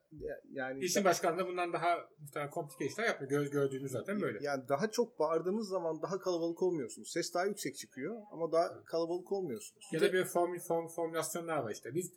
yani 0.52 0.84
İşin 0.84 1.04
başkanlığı 1.04 1.46
bundan 1.46 1.72
daha 1.72 2.08
muhtemelen 2.18 2.50
komplike 2.50 2.86
işler 2.86 3.04
yapıyor. 3.04 3.30
Göz 3.30 3.50
gördüğünüz 3.50 3.92
zaten 3.92 4.20
böyle. 4.20 4.38
Yani 4.42 4.68
daha 4.68 4.90
çok 4.90 5.18
bağırdığınız 5.18 5.68
zaman 5.68 6.02
daha 6.02 6.18
kalabalık 6.18 6.62
olmuyorsunuz. 6.62 7.12
Ses 7.12 7.34
daha 7.34 7.44
yüksek 7.44 7.76
çıkıyor 7.76 8.22
ama 8.32 8.52
daha 8.52 8.84
kalabalık 8.84 9.32
olmuyorsunuz. 9.32 9.86
Ya 9.92 10.00
da 10.00 10.12
bir 10.12 10.24
form, 10.24 10.58
form, 10.58 10.88
formülasyonlar 10.88 11.56
var 11.56 11.70
işte. 11.70 11.94
Biz 11.94 12.12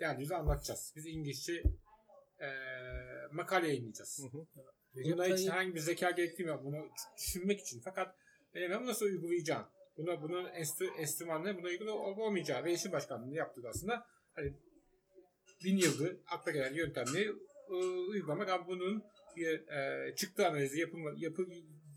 derdimizi 0.00 0.34
anlatacağız. 0.34 0.92
Biz 0.96 1.06
İngilizce 1.06 1.62
e, 2.40 2.48
makale 3.32 3.68
yayınlayacağız. 3.68 4.20
Hı 4.22 4.38
hı. 4.38 4.46
Buna 4.94 5.26
hiç 5.26 5.48
herhangi 5.48 5.74
bir 5.74 5.80
zeka 5.80 6.10
gerektirmiyor 6.10 6.64
bunu 6.64 6.88
düşünmek 7.18 7.60
için. 7.60 7.80
Fakat 7.84 8.16
benim 8.54 8.78
bunu 8.78 8.86
nasıl 8.86 9.06
uygulayacağım? 9.06 9.66
Buna, 9.96 10.22
bunun 10.22 10.44
enstü, 10.44 10.86
enstrümanları 10.98 11.58
buna 11.58 11.66
uygun 11.66 11.86
olup 11.86 12.18
olmayacağı 12.18 12.64
ve 12.64 12.72
işin 12.72 12.92
başkanlığını 12.92 13.34
yaptığı 13.34 13.62
da 13.62 13.68
aslında 13.68 14.06
hani 14.32 14.52
bin 15.64 15.76
yıldır 15.76 16.16
akla 16.26 16.50
gelen 16.50 16.74
yöntemleri 16.74 17.32
e, 17.70 17.74
uygulamak 18.10 18.48
ama 18.48 18.66
bunun 18.66 19.02
bir 19.36 19.68
e, 19.68 20.14
çıktı 20.16 20.46
analizi 20.46 20.80
yapılma, 20.80 21.10
yapı, 21.16 21.46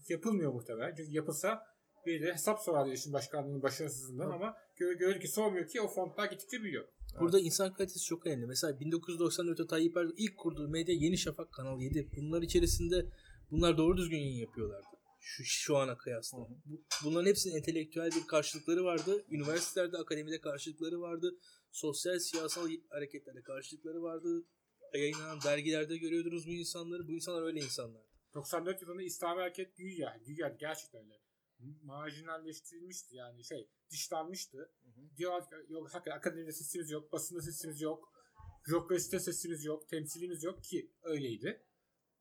yapılmıyor 0.09 0.53
muhtemelen. 0.53 0.95
Çünkü 0.95 1.11
yapılsa 1.11 1.63
bir 2.05 2.21
de 2.21 2.33
hesap 2.33 2.59
sorardı 2.59 2.93
işin 2.93 3.13
başkanlığının 3.13 3.63
başarısızlığından 3.63 4.31
ama 4.31 4.57
gör, 4.75 4.93
görür 4.93 5.19
ki 5.19 5.27
sormuyor 5.27 5.67
ki 5.67 5.81
o 5.81 5.87
fontlar 5.87 6.31
gittikçe 6.31 6.61
büyüyor. 6.61 6.87
Burada 7.19 7.39
insan 7.39 7.73
kalitesi 7.73 8.05
çok 8.05 8.27
önemli. 8.27 8.45
Mesela 8.45 8.73
1994'te 8.73 9.67
Tayyip 9.67 9.97
Erdoğan 9.97 10.13
ilk 10.17 10.37
kurduğu 10.37 10.69
medya 10.69 10.95
Yeni 10.95 11.17
Şafak 11.17 11.51
Kanal 11.51 11.81
7. 11.81 12.09
Bunlar 12.17 12.41
içerisinde 12.41 13.05
bunlar 13.51 13.77
doğru 13.77 13.97
düzgün 13.97 14.17
yayın 14.17 14.39
yapıyorlardı. 14.39 14.96
Şu, 15.19 15.43
şu 15.45 15.77
ana 15.77 15.97
kıyasla. 15.97 16.37
Bu- 16.65 16.83
bunların 17.03 17.29
hepsinin 17.29 17.55
entelektüel 17.55 18.11
bir 18.11 18.27
karşılıkları 18.27 18.83
vardı. 18.83 19.25
Üniversitelerde, 19.29 19.97
akademide 19.97 20.41
karşılıkları 20.41 21.01
vardı. 21.01 21.35
Sosyal, 21.71 22.19
siyasal 22.19 22.69
hareketlerde 22.89 23.43
karşılıkları 23.43 24.01
vardı. 24.01 24.45
Yayınlanan 24.93 25.39
dergilerde 25.41 25.97
görüyordunuz 25.97 26.47
bu 26.47 26.53
insanları. 26.53 27.07
Bu 27.07 27.11
insanlar 27.11 27.41
öyle 27.43 27.59
insanlar. 27.59 28.03
94 28.33 28.81
yılında 28.81 29.03
İslami 29.03 29.39
hareket 29.41 29.77
güya, 29.77 30.17
güya 30.25 30.49
gerçekten 30.59 31.01
öyle 31.01 31.27
marjinalleştirilmişti 31.83 33.15
yani 33.15 33.43
şey 33.43 33.69
dışlanmıştı. 33.91 34.71
Diyor 35.17 35.41
ki, 35.41 35.47
yok 35.69 35.93
hakikaten 35.93 36.17
akademide 36.17 36.51
sesimiz 36.51 36.91
yok, 36.91 37.11
basında 37.11 37.41
sesimiz 37.41 37.81
yok, 37.81 38.13
bürokraside 38.67 39.19
sesimiz 39.19 39.65
yok, 39.65 39.89
temsilimiz 39.89 40.43
yok 40.43 40.63
ki 40.63 40.91
öyleydi. 41.03 41.66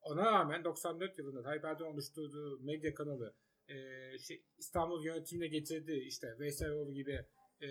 Ona 0.07 0.25
rağmen 0.25 0.65
94 0.65 1.19
yılında 1.19 1.43
Tayyip 1.43 1.65
Erdoğan 1.65 1.93
oluşturduğu 1.93 2.61
medya 2.61 2.95
kanalı 2.95 3.35
e, 3.69 3.75
şey, 4.19 4.45
İstanbul 4.59 5.05
yönetimine 5.05 5.47
getirdi 5.47 5.93
işte 5.93 6.39
Veyseloğlu 6.39 6.93
gibi 6.95 7.27
e, 7.61 7.69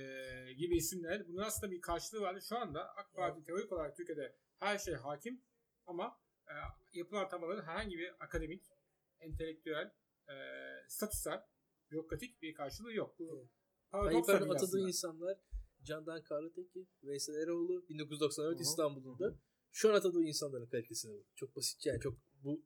gibi 0.54 0.77
isimler. 0.77 1.27
Bunun 1.27 1.42
aslında 1.42 1.72
bir 1.72 1.82
karşılığı 1.82 2.22
vardı. 2.22 2.39
Şu 2.50 2.58
anda 2.58 2.96
AK 2.96 3.13
Parti 3.13 3.44
teorik 3.44 3.72
olarak 3.72 3.98
Türkiye'de 3.98 4.36
her 4.60 4.77
şey 4.77 4.94
hakim 4.94 5.42
ama 5.86 6.20
e, 6.48 6.54
yapılan 6.94 7.24
atamaların 7.24 7.63
herhangi 7.63 7.98
bir 7.98 8.13
akademik, 8.20 8.63
entelektüel, 9.20 9.92
e, 10.30 10.36
statüsel, 10.88 11.46
bürokratik 11.92 12.42
bir 12.42 12.54
karşılığı 12.54 12.94
yok. 12.94 13.20
Bu 13.20 13.50
Evet. 13.94 14.06
Tayyip 14.06 14.30
Erdoğan 14.30 14.56
atadığı 14.56 14.88
insanlar 14.88 15.38
Candan 15.84 16.24
Karlıteki, 16.24 16.88
Veysel 17.04 17.34
Eroğlu 17.34 17.89
1994 17.89 18.60
Hı 19.20 19.34
hı. 19.34 19.38
Şu 19.75 19.89
an 19.89 19.94
atadığı 19.94 20.24
insanların 20.24 20.65
kalitesine 20.65 21.13
bak. 21.13 21.25
Çok 21.36 21.55
basitçe 21.55 21.89
yani 21.89 22.00
çok 22.01 22.17
bu 22.44 22.65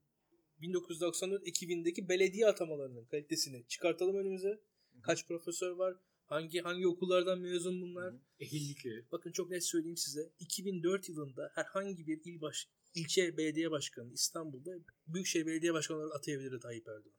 1994 0.61 1.47
ekibindeki 1.47 2.09
belediye 2.09 2.47
atamalarının 2.47 3.05
kalitesini 3.05 3.65
çıkartalım 3.67 4.15
önümüze. 4.15 4.61
Kaç 5.01 5.27
profesör 5.27 5.71
var? 5.71 5.95
Hangi 6.25 6.59
hangi 6.59 6.87
okullardan 6.87 7.39
mezun 7.39 7.81
bunlar? 7.81 8.15
Ehillikleri. 8.39 9.05
Bakın 9.11 9.31
çok 9.31 9.49
net 9.49 9.63
söyleyeyim 9.65 9.97
size. 9.97 10.31
2004 10.39 11.09
yılında 11.09 11.51
herhangi 11.55 12.07
bir 12.07 12.21
il 12.25 12.41
baş, 12.41 12.67
ilçe 12.95 13.37
belediye 13.37 13.71
başkanı 13.71 14.13
İstanbul'da 14.13 14.71
Büyükşehir 15.07 15.45
Belediye 15.45 15.73
Başkanı 15.73 15.97
olarak 15.97 16.15
atayabilirdi 16.15 16.59
Tayyip 16.59 16.87
Erdoğan. 16.87 17.15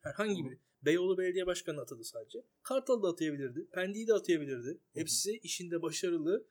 Herhangi 0.00 0.44
bir. 0.44 0.58
Beyoğlu 0.82 1.18
Belediye 1.18 1.46
Başkanı 1.46 1.80
atadı 1.80 2.04
sadece. 2.04 2.44
Kartal'ı 2.62 3.02
da 3.02 3.08
atayabilirdi. 3.08 3.66
Pendik'i 3.72 4.06
de 4.06 4.14
atayabilirdi. 4.14 4.80
Hepsi 4.94 5.38
işinde 5.42 5.82
başarılı. 5.82 6.46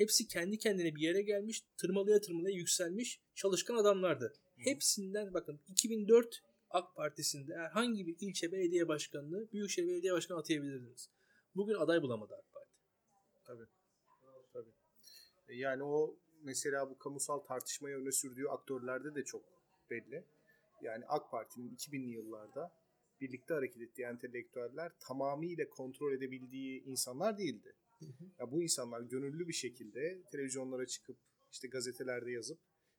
Hepsi 0.00 0.28
kendi 0.28 0.58
kendine 0.58 0.94
bir 0.94 1.00
yere 1.00 1.22
gelmiş. 1.22 1.62
Tırmalaya 1.76 2.20
tırmalaya 2.20 2.56
yükselmiş. 2.56 3.20
Çalışkan 3.34 3.74
adamlardı. 3.74 4.32
Hepsinden 4.56 5.34
bakın 5.34 5.60
2004 5.68 6.42
AK 6.70 6.94
Partisi'nde 6.96 7.54
herhangi 7.56 8.06
bir 8.06 8.16
ilçe 8.20 8.52
belediye 8.52 8.88
başkanını 8.88 9.52
Büyükşehir 9.52 9.88
Belediye 9.88 10.12
Başkanı 10.12 10.38
atayabilirdiniz. 10.38 11.10
Bugün 11.56 11.74
aday 11.74 12.02
bulamadı 12.02 12.34
AK 12.34 12.52
Parti. 12.52 12.70
Tabii. 13.44 13.66
Tabii. 14.52 14.70
E, 15.48 15.54
Yani 15.56 15.82
o 15.82 16.16
mesela 16.42 16.90
bu 16.90 16.98
kamusal 16.98 17.38
tartışmayı 17.38 17.96
öne 17.96 18.12
sürdüğü 18.12 18.46
aktörlerde 18.46 19.14
de 19.14 19.24
çok 19.24 19.42
belli. 19.90 20.24
Yani 20.82 21.04
AK 21.06 21.30
Parti'nin 21.30 21.76
2000'li 21.76 22.10
yıllarda 22.10 22.72
birlikte 23.20 23.54
hareket 23.54 23.82
ettiği 23.82 24.02
entelektüeller 24.02 24.92
tamamıyla 25.00 25.68
kontrol 25.68 26.12
edebildiği 26.12 26.84
insanlar 26.84 27.38
değildi. 27.38 27.74
Ya 28.38 28.50
bu 28.50 28.62
insanlar 28.62 29.00
gönüllü 29.00 29.48
bir 29.48 29.52
şekilde 29.52 30.22
televizyonlara 30.30 30.86
çıkıp 30.86 31.16
işte 31.52 31.68
gazetelerde 31.68 32.30
yazıp 32.30 32.58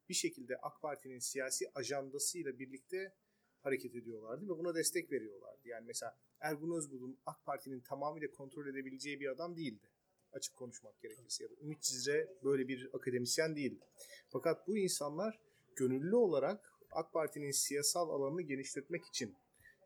bir 0.09 0.13
şekilde 0.13 0.57
AK 0.57 0.81
Parti'nin 0.81 1.19
siyasi 1.19 1.71
ajandasıyla 1.75 2.59
birlikte 2.59 3.13
hareket 3.59 3.95
ediyorlardı 3.95 4.45
ve 4.45 4.49
buna 4.49 4.75
destek 4.75 5.11
veriyorlardı. 5.11 5.67
Yani 5.67 5.85
mesela 5.85 6.17
Ergun 6.39 6.77
Özbulut 6.77 7.19
AK 7.25 7.45
Parti'nin 7.45 7.79
tamamıyla 7.79 8.31
kontrol 8.31 8.67
edebileceği 8.67 9.19
bir 9.19 9.27
adam 9.27 9.57
değildi. 9.57 9.87
Açık 10.31 10.55
konuşmak 10.55 11.01
gerekirse 11.01 11.43
ya 11.43 11.49
da 11.49 11.53
Ümit 11.61 11.81
Cizre 11.81 12.27
böyle 12.43 12.67
bir 12.67 12.89
akademisyen 12.93 13.55
değildi. 13.55 13.85
Fakat 14.29 14.67
bu 14.67 14.77
insanlar 14.77 15.39
gönüllü 15.75 16.15
olarak 16.15 16.73
AK 16.91 17.13
Parti'nin 17.13 17.51
siyasal 17.51 18.09
alanını 18.09 18.41
genişletmek 18.41 19.05
için 19.05 19.35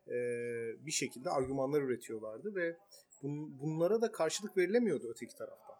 e, 0.08 0.14
bir 0.86 0.90
şekilde 0.90 1.30
argümanlar 1.30 1.82
üretiyorlardı 1.82 2.54
ve 2.54 2.76
bun- 3.22 3.58
bunlara 3.60 4.00
da 4.02 4.12
karşılık 4.12 4.56
verilemiyordu 4.56 5.10
öteki 5.10 5.36
taraftan. 5.36 5.76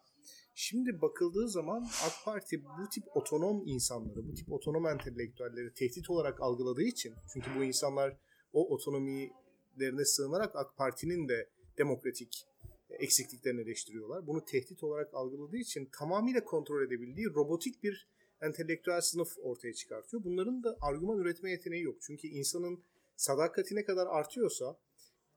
Şimdi 0.54 1.00
bakıldığı 1.00 1.48
zaman 1.48 1.82
AK 1.82 2.24
Parti 2.24 2.64
bu 2.64 2.88
tip 2.90 3.16
otonom 3.16 3.62
insanları, 3.66 4.28
bu 4.28 4.34
tip 4.34 4.52
otonom 4.52 4.86
entelektüelleri 4.86 5.74
tehdit 5.74 6.10
olarak 6.10 6.40
algıladığı 6.40 6.82
için 6.82 7.14
çünkü 7.32 7.50
bu 7.58 7.64
insanlar 7.64 8.16
o 8.52 8.74
otonomilerine 8.74 10.04
sığınarak 10.04 10.56
AK 10.56 10.76
Parti'nin 10.76 11.28
de 11.28 11.48
demokratik 11.78 12.46
eksikliklerini 12.90 13.60
eleştiriyorlar. 13.60 14.26
Bunu 14.26 14.44
tehdit 14.44 14.84
olarak 14.84 15.14
algıladığı 15.14 15.56
için 15.56 15.88
tamamıyla 15.98 16.44
kontrol 16.44 16.86
edebildiği 16.86 17.26
robotik 17.26 17.82
bir 17.82 18.08
entelektüel 18.40 19.00
sınıf 19.00 19.38
ortaya 19.42 19.74
çıkartıyor. 19.74 20.24
Bunların 20.24 20.62
da 20.62 20.76
argüman 20.80 21.18
üretme 21.18 21.50
yeteneği 21.50 21.82
yok. 21.82 21.96
Çünkü 22.00 22.28
insanın 22.28 22.82
sadakati 23.16 23.76
ne 23.76 23.84
kadar 23.84 24.06
artıyorsa, 24.06 24.76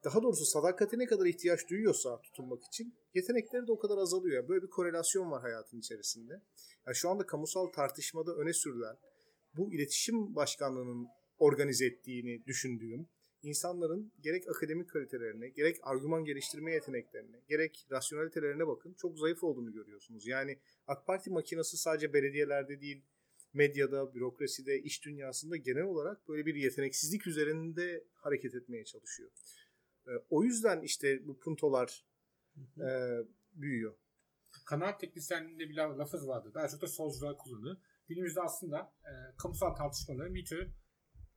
daha 0.03 0.21
doğrusu 0.23 0.45
sadakati 0.45 0.99
ne 0.99 1.05
kadar 1.05 1.25
ihtiyaç 1.25 1.69
duyuyorsa 1.69 2.21
tutunmak 2.21 2.63
için 2.63 2.95
yetenekleri 3.13 3.67
de 3.67 3.71
o 3.71 3.79
kadar 3.79 3.97
azalıyor. 3.97 4.47
Böyle 4.47 4.63
bir 4.63 4.69
korelasyon 4.69 5.31
var 5.31 5.41
hayatın 5.41 5.79
içerisinde. 5.79 6.33
Yani 6.87 6.95
şu 6.95 7.09
anda 7.09 7.25
kamusal 7.25 7.65
tartışmada 7.65 8.35
öne 8.35 8.53
sürülen 8.53 8.97
bu 9.53 9.73
iletişim 9.73 10.35
başkanlığının 10.35 11.07
organize 11.37 11.85
ettiğini 11.85 12.45
düşündüğüm 12.45 13.09
insanların 13.41 14.11
gerek 14.19 14.49
akademik 14.49 14.89
kalitelerine, 14.89 15.49
gerek 15.49 15.77
argüman 15.81 16.25
geliştirme 16.25 16.71
yeteneklerine, 16.71 17.41
gerek 17.47 17.87
rasyonelitelerine 17.91 18.67
bakın 18.67 18.93
çok 18.93 19.19
zayıf 19.19 19.43
olduğunu 19.43 19.73
görüyorsunuz. 19.73 20.27
Yani 20.27 20.59
AK 20.87 21.07
Parti 21.07 21.29
makinası 21.29 21.77
sadece 21.77 22.13
belediyelerde 22.13 22.81
değil, 22.81 23.05
medyada, 23.53 24.13
bürokraside, 24.13 24.79
iş 24.79 25.05
dünyasında 25.05 25.57
genel 25.57 25.83
olarak 25.83 26.27
böyle 26.27 26.45
bir 26.45 26.55
yeteneksizlik 26.55 27.27
üzerinde 27.27 28.03
hareket 28.13 28.55
etmeye 28.55 28.85
çalışıyor. 28.85 29.31
Ee, 30.09 30.11
o 30.29 30.43
yüzden 30.43 30.81
işte 30.81 31.27
bu 31.27 31.39
puntolar 31.39 32.05
e, 32.77 33.17
büyüyor. 33.53 33.95
Kanaat 34.65 34.99
teknisyenliğinde 34.99 35.69
bir 35.69 35.75
laf- 35.75 35.97
lafız 35.97 36.27
vardı. 36.27 36.51
Daha 36.53 36.67
çok 36.67 36.81
da 36.81 36.87
solcular 36.87 37.37
kullanır. 37.37 37.77
Günümüzde 38.07 38.41
aslında 38.41 38.93
e, 39.03 39.11
kamusal 39.37 39.73
tartışmaların 39.75 40.35
bir 40.35 40.45
tür 40.45 40.69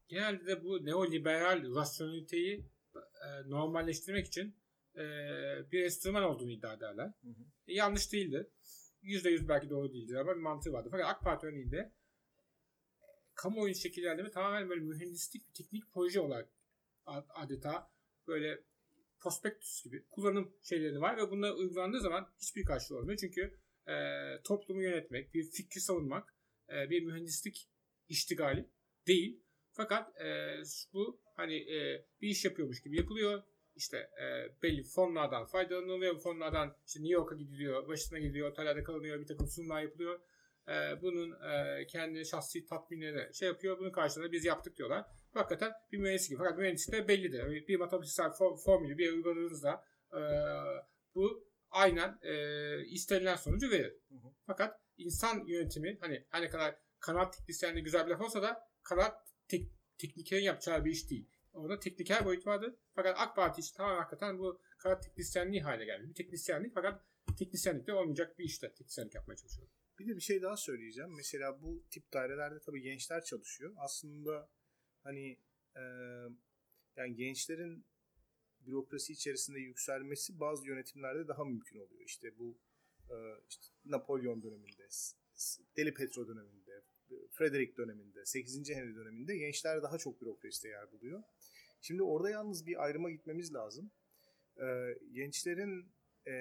genelde 0.08 0.46
de 0.46 0.64
bu 0.64 0.84
neoliberal 0.84 1.74
rasyoneliteyi 1.74 2.66
e, 2.96 3.50
normalleştirmek 3.50 4.26
için 4.26 4.56
e, 4.96 5.02
bir 5.72 5.82
enstrüman 5.84 6.22
olduğunu 6.22 6.50
iddia 6.50 6.74
ederler. 6.74 7.12
Hı 7.22 7.28
hı. 7.28 7.44
E, 7.68 7.74
yanlış 7.74 8.12
değildi. 8.12 8.50
%100 9.02 9.48
belki 9.48 9.70
doğru 9.70 9.92
değildir 9.92 10.14
ama 10.14 10.36
bir 10.36 10.40
mantığı 10.40 10.72
vardı. 10.72 10.88
Fakat 10.90 11.06
AK 11.08 11.22
Parti 11.22 11.46
örneğinde 11.46 11.92
kamuoyu 13.34 13.74
şekillendirme 13.74 14.30
tamamen 14.30 14.68
böyle 14.68 14.80
mühendislik, 14.80 15.48
bir 15.48 15.54
teknik 15.54 15.92
proje 15.92 16.20
olarak 16.20 16.48
adeta 17.34 17.90
böyle 18.26 18.64
prospektüs 19.20 19.84
gibi 19.84 20.04
kullanım 20.10 20.56
şeyleri 20.62 21.00
var 21.00 21.16
ve 21.16 21.30
bunlar 21.30 21.52
uygulandığı 21.52 22.00
zaman 22.00 22.32
hiçbir 22.40 22.64
karşılığı 22.64 22.98
olmuyor. 22.98 23.18
Çünkü 23.18 23.58
e, 23.88 23.94
toplumu 24.44 24.82
yönetmek, 24.82 25.34
bir 25.34 25.50
fikri 25.50 25.80
savunmak 25.80 26.34
e, 26.68 26.90
bir 26.90 27.02
mühendislik 27.02 27.68
iştigali 28.08 28.68
değil. 29.06 29.42
Fakat 29.72 30.20
e, 30.20 30.56
bu 30.92 31.20
hani 31.36 31.56
e, 31.56 32.06
bir 32.20 32.28
iş 32.28 32.44
yapıyormuş 32.44 32.82
gibi 32.82 32.96
yapılıyor. 32.96 33.42
İşte 33.76 33.96
e, 33.96 34.26
belli 34.62 34.82
fonlardan 34.82 35.46
faydalanılıyor. 35.46 36.18
Fonlardan 36.18 36.76
işte 36.86 37.00
New 37.00 37.14
York'a 37.14 37.34
gidiliyor, 37.34 37.88
başına 37.88 38.18
gidiliyor, 38.18 38.50
otellerde 38.50 38.82
kalınıyor, 38.82 39.20
bir 39.20 39.26
takım 39.26 39.46
sunumlar 39.46 39.82
yapılıyor. 39.82 40.20
E, 40.68 41.02
bunun 41.02 41.32
e, 41.32 41.86
kendi 41.86 42.26
şahsi 42.26 42.66
tatminleri 42.66 43.34
şey 43.34 43.48
yapıyor. 43.48 43.78
Bunun 43.78 43.92
karşılığında 43.92 44.32
biz 44.32 44.44
yaptık 44.44 44.76
diyorlar. 44.76 45.06
Hakikaten 45.34 45.72
bir 45.92 45.98
mühendis 45.98 46.28
gibi. 46.28 46.38
Fakat 46.38 46.58
mühendislik 46.58 46.94
de 46.94 47.08
bellidir. 47.08 47.38
Yani 47.38 47.68
Bir 47.68 47.76
matematiksel 47.78 48.26
for- 48.26 48.64
formülü 48.64 48.98
bir 48.98 49.12
uyguladığınızda 49.12 49.84
e, 50.12 50.20
bu 51.14 51.48
aynen 51.70 52.18
e, 52.22 52.84
istenilen 52.84 53.36
sonucu 53.36 53.70
verir. 53.70 53.92
Hı 54.08 54.14
hı. 54.14 54.32
Fakat 54.46 54.80
insan 54.96 55.44
yönetimi 55.46 55.98
hani 56.00 56.24
her 56.30 56.42
ne 56.42 56.48
kadar 56.48 56.76
kanat 57.00 57.36
teknisyenliği 57.38 57.84
güzel 57.84 58.06
bir 58.06 58.10
laf 58.10 58.20
olsa 58.20 58.42
da 58.42 58.68
kanat 58.82 59.26
tek, 59.48 59.70
teknikerin 59.98 60.42
yapacağı 60.44 60.84
bir 60.84 60.90
iş 60.90 61.10
değil. 61.10 61.28
Orada 61.52 61.78
tekniker 61.80 62.24
boyut 62.24 62.46
vardı. 62.46 62.76
Fakat 62.94 63.16
AK 63.18 63.36
Parti 63.36 63.60
için 63.60 63.76
tamamen 63.76 63.96
hakikaten 63.98 64.38
bu 64.38 64.60
kanat 64.78 65.02
teknisyenliği 65.02 65.62
hale 65.62 65.84
geldi. 65.84 66.08
Bir 66.08 66.14
teknisyenlik 66.14 66.74
fakat 66.74 67.02
teknisyenlikte 67.38 67.94
olmayacak 67.94 68.38
bir 68.38 68.44
işte 68.44 68.74
teknisyenlik 68.74 69.14
yapmaya 69.14 69.36
çalışıyor. 69.36 69.68
Bir 69.98 70.08
de 70.08 70.16
bir 70.16 70.20
şey 70.20 70.42
daha 70.42 70.56
söyleyeceğim. 70.56 71.10
Mesela 71.16 71.62
bu 71.62 71.84
tip 71.90 72.12
dairelerde 72.12 72.60
tabii 72.60 72.80
gençler 72.82 73.24
çalışıyor. 73.24 73.72
Aslında 73.76 74.48
hani 75.04 75.38
e, 75.76 75.82
yani 76.96 77.14
gençlerin 77.14 77.84
bürokrasi 78.66 79.12
içerisinde 79.12 79.60
yükselmesi 79.60 80.40
bazı 80.40 80.66
yönetimlerde 80.66 81.28
daha 81.28 81.44
mümkün 81.44 81.78
oluyor. 81.78 82.00
İşte 82.00 82.38
bu 82.38 82.58
e, 83.10 83.16
işte 83.48 83.66
Napolyon 83.84 84.42
döneminde, 84.42 84.88
Deli 85.76 85.94
Petro 85.94 86.28
döneminde, 86.28 86.82
Frederick 87.30 87.76
döneminde, 87.76 88.26
8. 88.26 88.70
Henry 88.70 88.96
döneminde 88.96 89.36
gençler 89.36 89.82
daha 89.82 89.98
çok 89.98 90.20
bürokraside 90.20 90.68
yer 90.68 90.92
buluyor. 90.92 91.22
Şimdi 91.80 92.02
orada 92.02 92.30
yalnız 92.30 92.66
bir 92.66 92.84
ayrıma 92.84 93.10
gitmemiz 93.10 93.54
lazım. 93.54 93.90
E, 94.56 94.98
gençlerin 95.12 95.92
e, 96.26 96.32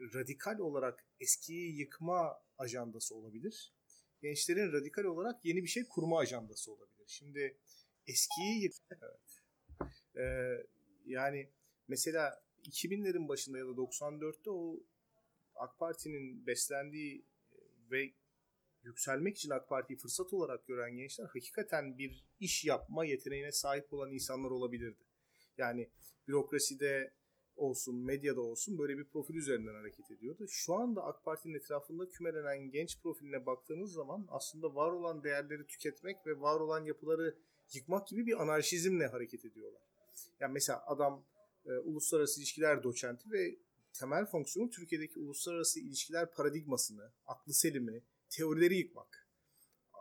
radikal 0.00 0.58
olarak 0.58 1.04
eskiyi 1.20 1.78
yıkma 1.78 2.42
ajandası 2.58 3.14
olabilir. 3.14 3.74
Gençlerin 4.22 4.72
radikal 4.72 5.04
olarak 5.04 5.44
yeni 5.44 5.62
bir 5.62 5.68
şey 5.68 5.84
kurma 5.88 6.18
ajandası 6.18 6.72
olabilir. 6.72 7.04
Şimdi 7.06 7.58
eskiyi 8.06 8.62
yık... 8.62 8.72
Evet. 8.90 9.40
Ee, 10.16 10.66
yani 11.06 11.50
mesela 11.88 12.44
2000'lerin 12.62 13.28
başında 13.28 13.58
ya 13.58 13.64
da 13.64 13.70
94'te 13.70 14.50
o 14.50 14.80
AK 15.54 15.78
Parti'nin 15.78 16.46
beslendiği 16.46 17.24
ve 17.90 18.12
yükselmek 18.82 19.36
için 19.36 19.50
AK 19.50 19.68
Parti'yi 19.68 19.98
fırsat 19.98 20.32
olarak 20.32 20.66
gören 20.66 20.96
gençler 20.96 21.26
hakikaten 21.32 21.98
bir 21.98 22.24
iş 22.40 22.64
yapma 22.64 23.04
yeteneğine 23.04 23.52
sahip 23.52 23.92
olan 23.92 24.12
insanlar 24.12 24.50
olabilirdi. 24.50 25.04
Yani 25.58 25.90
bürokraside 26.28 27.14
olsun, 27.56 28.04
medyada 28.04 28.40
olsun 28.40 28.78
böyle 28.78 28.98
bir 28.98 29.04
profil 29.04 29.34
üzerinden 29.34 29.74
hareket 29.74 30.10
ediyordu. 30.10 30.46
Şu 30.48 30.74
anda 30.74 31.04
AK 31.04 31.24
Parti'nin 31.24 31.54
etrafında 31.54 32.10
kümelenen 32.10 32.70
genç 32.70 33.02
profiline 33.02 33.46
baktığınız 33.46 33.92
zaman 33.92 34.26
aslında 34.28 34.74
var 34.74 34.92
olan 34.92 35.24
değerleri 35.24 35.66
tüketmek 35.66 36.26
ve 36.26 36.40
var 36.40 36.60
olan 36.60 36.84
yapıları 36.84 37.38
yıkmak 37.72 38.08
gibi 38.08 38.26
bir 38.26 38.42
anarşizmle 38.42 39.06
hareket 39.06 39.44
ediyorlar. 39.44 39.82
Yani 40.40 40.52
mesela 40.52 40.86
adam 40.86 41.24
e, 41.66 41.72
uluslararası 41.72 42.40
ilişkiler 42.40 42.82
doçenti 42.82 43.30
ve 43.32 43.56
temel 43.92 44.26
fonksiyonu 44.26 44.70
Türkiye'deki 44.70 45.18
uluslararası 45.18 45.80
ilişkiler 45.80 46.30
paradigmasını, 46.30 47.12
aklı 47.26 47.52
selimi, 47.52 48.02
teorileri 48.30 48.76
yıkmak. 48.76 49.28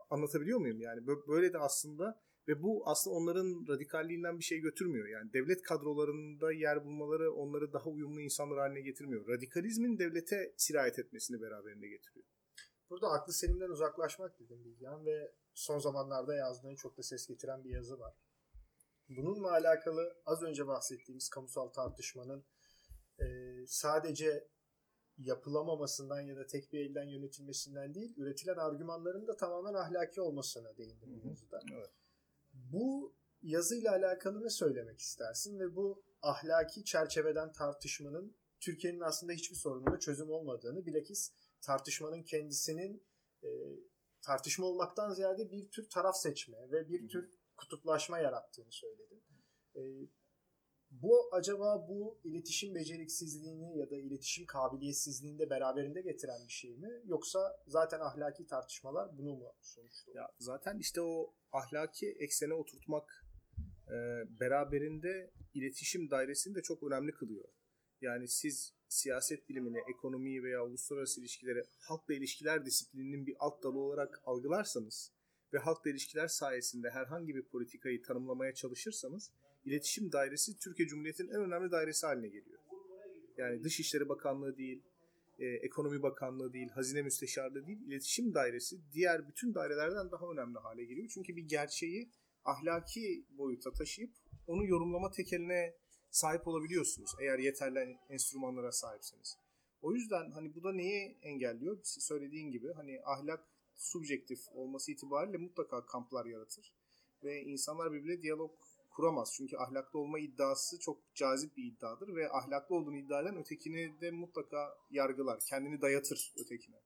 Anlatabiliyor 0.10 0.60
muyum? 0.60 0.82
Yani 0.82 1.08
böyle 1.27 1.53
de 1.53 1.58
aslında 1.58 2.24
ve 2.48 2.63
bu 2.63 2.84
aslında 2.86 3.15
onların 3.15 3.65
radikalliğinden 3.67 4.39
bir 4.39 4.43
şey 4.43 4.60
götürmüyor. 4.60 5.08
Yani 5.08 5.34
devlet 5.34 5.62
kadrolarında 5.62 6.51
yer 6.51 6.86
bulmaları 6.86 7.34
onları 7.34 7.74
daha 7.74 7.89
uyumlu 7.89 8.22
insanlar 8.22 8.60
haline 8.60 8.82
getirmiyor. 8.82 9.27
Radikalizmin 9.27 10.00
devlete 10.00 10.53
sirayet 10.58 11.00
etmesini 11.00 11.41
beraberinde 11.41 11.88
getiriyor. 11.88 12.23
Burada 12.94 13.08
aklı 13.08 13.34
selimden 13.34 13.70
uzaklaşmak 13.70 14.40
dedim 14.40 14.66
Bilgehan 14.66 15.06
ve 15.06 15.32
son 15.54 15.80
zamanlarda 15.80 16.36
yazdığın 16.36 16.76
çok 16.76 16.98
da 16.98 17.04
ses 17.04 17.28
getiren 17.28 17.64
bir 17.64 17.70
yazı 17.70 18.00
var. 18.00 18.14
Bununla 19.10 19.52
alakalı 19.52 20.18
az 20.26 20.44
önce 20.44 20.68
bahsettiğimiz 20.68 21.30
kamusal 21.30 21.68
tartışmanın 21.68 22.46
e, 23.20 23.26
sadece 23.68 24.48
yapılamamasından 25.18 26.22
ya 26.22 26.38
da 26.38 26.48
tek 26.48 26.74
bir 26.74 26.80
elden 26.80 27.04
yönetilmesinden 27.04 27.96
değil, 27.96 28.14
üretilen 28.18 28.58
argümanların 28.58 29.28
da 29.28 29.36
tamamen 29.36 29.74
ahlaki 29.74 30.22
olmasına 30.22 30.78
değindim 30.78 31.22
bu 31.24 31.28
yazıda. 31.28 31.60
Evet. 31.74 31.90
Bu 32.54 33.16
yazıyla 33.41 33.91
alakalı 33.91 34.44
ne 34.44 34.50
söylemek 34.50 35.00
istersin 35.00 35.60
ve 35.60 35.76
bu 35.76 36.04
ahlaki 36.22 36.86
çerçeveden 36.86 37.52
tartışmanın 37.52 38.36
Türkiye'nin 38.60 39.02
aslında 39.02 39.34
hiçbir 39.34 39.56
sorununa 39.56 40.00
çözüm 40.00 40.30
olmadığını, 40.30 40.86
bilakis 40.86 41.32
tartışmanın 41.63 42.23
kendisinin 42.23 43.04
e, 43.43 43.49
tartışma 44.21 44.65
olmaktan 44.65 45.13
ziyade 45.13 45.52
bir 45.52 45.69
tür 45.69 45.89
taraf 45.89 46.17
seçme 46.17 46.71
ve 46.71 46.89
bir 46.89 47.10
tür 47.10 47.32
kutuplaşma 47.58 48.19
yarattığını 48.19 48.71
söyledin. 48.71 49.23
E, 49.76 49.82
bu 50.91 51.30
acaba 51.32 51.88
bu 51.88 52.19
iletişim 52.23 52.76
beceriksizliğini 52.76 53.78
ya 53.78 53.89
da 53.89 53.95
iletişim 53.95 54.45
kabiliyetsizliğini 54.45 55.39
de 55.39 55.49
beraberinde 55.49 56.02
getiren 56.02 56.47
bir 56.47 56.54
şey 56.54 56.78
mi? 56.78 56.89
Yoksa 57.06 57.63
zaten 57.67 57.99
ahlaki 57.99 58.45
tartışmalar 58.47 59.17
bunu 59.17 59.36
mu 59.36 59.54
sonuçta? 59.62 60.12
Ya 60.15 60.30
zaten 60.39 60.78
işte 60.80 61.02
o 61.02 61.34
ahlaki 61.52 62.15
eksene 62.19 62.54
oturtmak 62.54 63.26
e, 63.88 63.97
beraberinde 64.39 65.32
iletişim 65.54 66.10
dairesini 66.12 66.56
de 66.56 66.62
çok 66.62 66.84
önemli 66.84 67.12
kılıyor. 67.12 67.45
Yani 68.02 68.28
siz 68.28 68.73
siyaset 68.93 69.49
bilimini, 69.49 69.79
ekonomiyi 69.89 70.43
veya 70.43 70.65
uluslararası 70.65 71.21
ilişkileri 71.21 71.63
halkla 71.79 72.13
ilişkiler 72.13 72.65
disiplininin 72.65 73.27
bir 73.27 73.36
alt 73.39 73.63
dalı 73.63 73.79
olarak 73.79 74.21
algılarsanız 74.25 75.12
ve 75.53 75.58
halkla 75.58 75.89
ilişkiler 75.89 76.27
sayesinde 76.27 76.89
herhangi 76.89 77.36
bir 77.36 77.43
politikayı 77.43 78.03
tanımlamaya 78.03 78.53
çalışırsanız 78.53 79.32
iletişim 79.65 80.12
dairesi 80.12 80.58
Türkiye 80.58 80.88
Cumhuriyeti'nin 80.88 81.29
en 81.29 81.41
önemli 81.41 81.71
dairesi 81.71 82.06
haline 82.06 82.27
geliyor. 82.27 82.60
Yani 83.38 83.63
Dışişleri 83.63 84.10
Bakanlığı 84.10 84.58
değil, 84.58 84.82
e, 85.39 85.45
Ekonomi 85.45 86.01
Bakanlığı 86.03 86.53
değil, 86.53 86.69
Hazine 86.69 87.01
Müsteşarlığı 87.01 87.67
değil, 87.67 87.82
iletişim 87.88 88.34
dairesi 88.34 88.77
diğer 88.93 89.27
bütün 89.27 89.56
dairelerden 89.56 90.12
daha 90.12 90.32
önemli 90.32 90.60
hale 90.60 90.86
geliyor. 90.86 91.08
Çünkü 91.13 91.36
bir 91.36 91.43
gerçeği 91.43 92.10
ahlaki 92.45 93.25
boyuta 93.38 93.71
taşıyıp 93.71 94.12
onu 94.47 94.65
yorumlama 94.65 95.12
tekeline 95.12 95.73
sahip 96.13 96.47
olabiliyorsunuz 96.47 97.12
eğer 97.21 97.39
yeterli 97.39 97.97
enstrümanlara 98.10 98.71
sahipseniz. 98.71 99.38
O 99.82 99.93
yüzden 99.93 100.32
hani 100.32 100.56
bu 100.56 100.63
da 100.63 100.71
neyi 100.71 101.17
engelliyor? 101.21 101.80
Söylediğin 101.84 102.52
gibi 102.52 102.73
hani 102.73 103.02
ahlak 103.06 103.47
subjektif 103.76 104.39
olması 104.54 104.91
itibariyle 104.91 105.38
mutlaka 105.38 105.86
kamplar 105.86 106.26
yaratır. 106.26 106.73
Ve 107.23 107.41
insanlar 107.41 107.93
birbirle 107.93 108.21
diyalog 108.21 108.52
kuramaz. 108.89 109.34
Çünkü 109.38 109.58
ahlaklı 109.58 109.99
olma 109.99 110.19
iddiası 110.19 110.80
çok 110.80 111.15
cazip 111.15 111.58
bir 111.58 111.63
iddiadır 111.63 112.15
ve 112.15 112.32
ahlaklı 112.32 112.76
olduğunu 112.76 112.97
iddia 112.97 113.21
eden 113.21 113.38
ötekini 113.38 114.02
de 114.02 114.12
mutlaka 114.12 114.78
yargılar. 114.89 115.39
Kendini 115.49 115.82
dayatır 115.82 116.34
ötekine. 116.38 116.82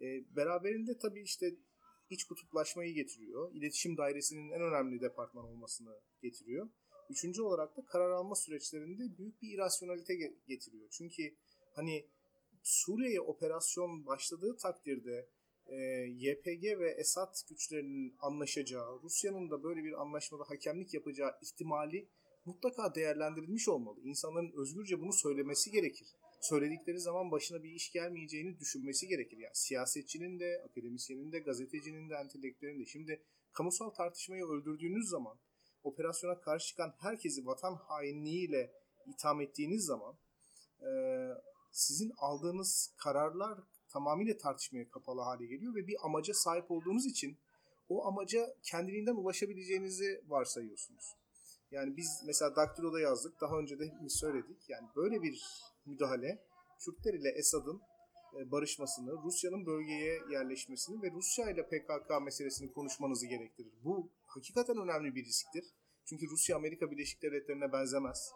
E, 0.00 0.06
beraberinde 0.36 0.98
tabii 0.98 1.22
işte 1.22 1.56
iç 2.10 2.24
kutuplaşmayı 2.24 2.94
getiriyor. 2.94 3.52
İletişim 3.54 3.96
dairesinin 3.96 4.50
en 4.50 4.62
önemli 4.62 5.00
departman 5.00 5.44
olmasını 5.44 6.00
getiriyor. 6.22 6.68
Üçüncü 7.12 7.42
olarak 7.42 7.76
da 7.76 7.84
karar 7.86 8.10
alma 8.10 8.34
süreçlerinde 8.34 9.18
büyük 9.18 9.42
bir 9.42 9.54
irasyonalite 9.54 10.14
getiriyor. 10.48 10.88
Çünkü 10.90 11.34
hani 11.74 12.06
Suriye'ye 12.62 13.20
operasyon 13.20 14.06
başladığı 14.06 14.56
takdirde 14.56 15.28
e, 15.66 15.76
YPG 16.16 16.64
ve 16.78 16.90
Esad 16.90 17.34
güçlerinin 17.48 18.16
anlaşacağı, 18.20 19.02
Rusya'nın 19.02 19.50
da 19.50 19.62
böyle 19.62 19.84
bir 19.84 20.00
anlaşmada 20.02 20.44
hakemlik 20.48 20.94
yapacağı 20.94 21.32
ihtimali 21.42 22.08
mutlaka 22.44 22.94
değerlendirilmiş 22.94 23.68
olmalı. 23.68 24.00
İnsanların 24.02 24.52
özgürce 24.60 25.00
bunu 25.00 25.12
söylemesi 25.12 25.70
gerekir. 25.70 26.08
Söyledikleri 26.40 27.00
zaman 27.00 27.30
başına 27.30 27.62
bir 27.62 27.70
iş 27.70 27.92
gelmeyeceğini 27.92 28.58
düşünmesi 28.58 29.08
gerekir. 29.08 29.38
Yani 29.38 29.54
siyasetçinin 29.54 30.40
de, 30.40 30.62
akademisyenin 30.70 31.32
de, 31.32 31.38
gazetecinin 31.38 32.10
de, 32.10 32.14
entelektüelin 32.14 32.80
de. 32.80 32.84
Şimdi 32.86 33.22
kamusal 33.52 33.90
tartışmayı 33.90 34.44
öldürdüğünüz 34.44 35.08
zaman, 35.08 35.38
operasyona 35.84 36.40
karşı 36.40 36.66
çıkan 36.66 36.94
herkesi 36.98 37.46
vatan 37.46 37.74
hainliğiyle 37.74 38.72
itham 39.06 39.40
ettiğiniz 39.40 39.84
zaman, 39.84 40.14
e, 40.80 40.88
sizin 41.72 42.12
aldığınız 42.18 42.94
kararlar 42.96 43.58
tamamıyla 43.88 44.38
tartışmaya 44.38 44.90
kapalı 44.90 45.20
hale 45.20 45.46
geliyor 45.46 45.74
ve 45.74 45.86
bir 45.86 45.96
amaca 46.04 46.34
sahip 46.34 46.70
olduğunuz 46.70 47.06
için 47.06 47.38
o 47.88 48.06
amaca 48.06 48.54
kendiliğinden 48.62 49.14
ulaşabileceğinizi 49.14 50.24
varsayıyorsunuz. 50.28 51.16
Yani 51.70 51.96
biz 51.96 52.22
mesela 52.26 52.56
Daktilo'da 52.56 53.00
yazdık. 53.00 53.40
Daha 53.40 53.58
önce 53.58 53.78
de 53.78 53.86
hepimiz 53.86 54.12
söyledik. 54.12 54.68
Yani 54.68 54.88
böyle 54.96 55.22
bir 55.22 55.42
müdahale 55.86 56.42
Kürtler 56.78 57.14
ile 57.14 57.30
Esad'ın 57.30 57.80
e, 58.40 58.50
barışmasını, 58.50 59.22
Rusya'nın 59.22 59.66
bölgeye 59.66 60.20
yerleşmesini 60.30 61.02
ve 61.02 61.10
Rusya 61.10 61.50
ile 61.50 61.66
PKK 61.66 62.22
meselesini 62.22 62.72
konuşmanızı 62.72 63.26
gerektirir. 63.26 63.72
Bu 63.84 64.10
hakikaten 64.34 64.76
önemli 64.76 65.14
bir 65.14 65.24
risktir. 65.24 65.64
Çünkü 66.04 66.26
Rusya 66.26 66.56
Amerika 66.56 66.90
Birleşik 66.90 67.22
Devletleri'ne 67.22 67.72
benzemez. 67.72 68.30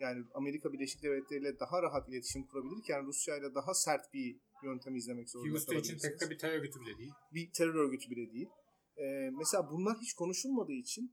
Yani 0.00 0.24
Amerika 0.34 0.72
Birleşik 0.72 1.02
Devletleri 1.02 1.40
ile 1.40 1.60
daha 1.60 1.82
rahat 1.82 2.08
iletişim 2.08 2.46
kurabilirken 2.46 3.06
Rusya 3.06 3.36
ile 3.36 3.54
daha 3.54 3.74
sert 3.74 4.14
bir 4.14 4.40
yöntem 4.64 4.96
izlemek 4.96 5.30
zorunda 5.30 5.52
Houston 5.52 5.76
için 5.76 5.98
pek 5.98 6.30
bir 6.30 6.38
terör 6.38 6.58
örgütü 6.58 6.80
bile 6.80 6.98
değil. 6.98 7.12
Bir 7.34 7.52
terör 7.52 7.74
örgütü 7.74 8.10
bile 8.10 8.32
değil. 8.32 8.48
Ee, 8.96 9.30
mesela 9.38 9.70
bunlar 9.70 9.96
hiç 10.02 10.14
konuşulmadığı 10.14 10.72
için 10.72 11.12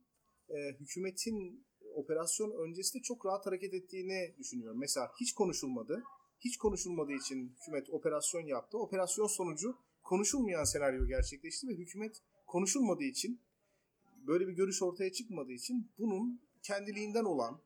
e, 0.49 0.55
hükümetin 0.79 1.65
operasyon 1.95 2.51
öncesinde 2.51 3.03
çok 3.03 3.25
rahat 3.25 3.45
hareket 3.45 3.73
ettiğini 3.73 4.35
düşünüyorum. 4.37 4.79
Mesela 4.79 5.11
hiç 5.21 5.33
konuşulmadı. 5.33 6.03
Hiç 6.39 6.57
konuşulmadığı 6.57 7.13
için 7.13 7.55
hükümet 7.55 7.89
operasyon 7.89 8.41
yaptı. 8.41 8.77
Operasyon 8.77 9.27
sonucu 9.27 9.77
konuşulmayan 10.03 10.63
senaryo 10.63 11.07
gerçekleşti 11.07 11.67
ve 11.67 11.73
hükümet 11.73 12.21
konuşulmadığı 12.47 13.03
için 13.03 13.41
böyle 14.27 14.47
bir 14.47 14.53
görüş 14.53 14.81
ortaya 14.81 15.11
çıkmadığı 15.11 15.51
için 15.51 15.91
bunun 15.99 16.41
kendiliğinden 16.63 17.23
olan 17.23 17.61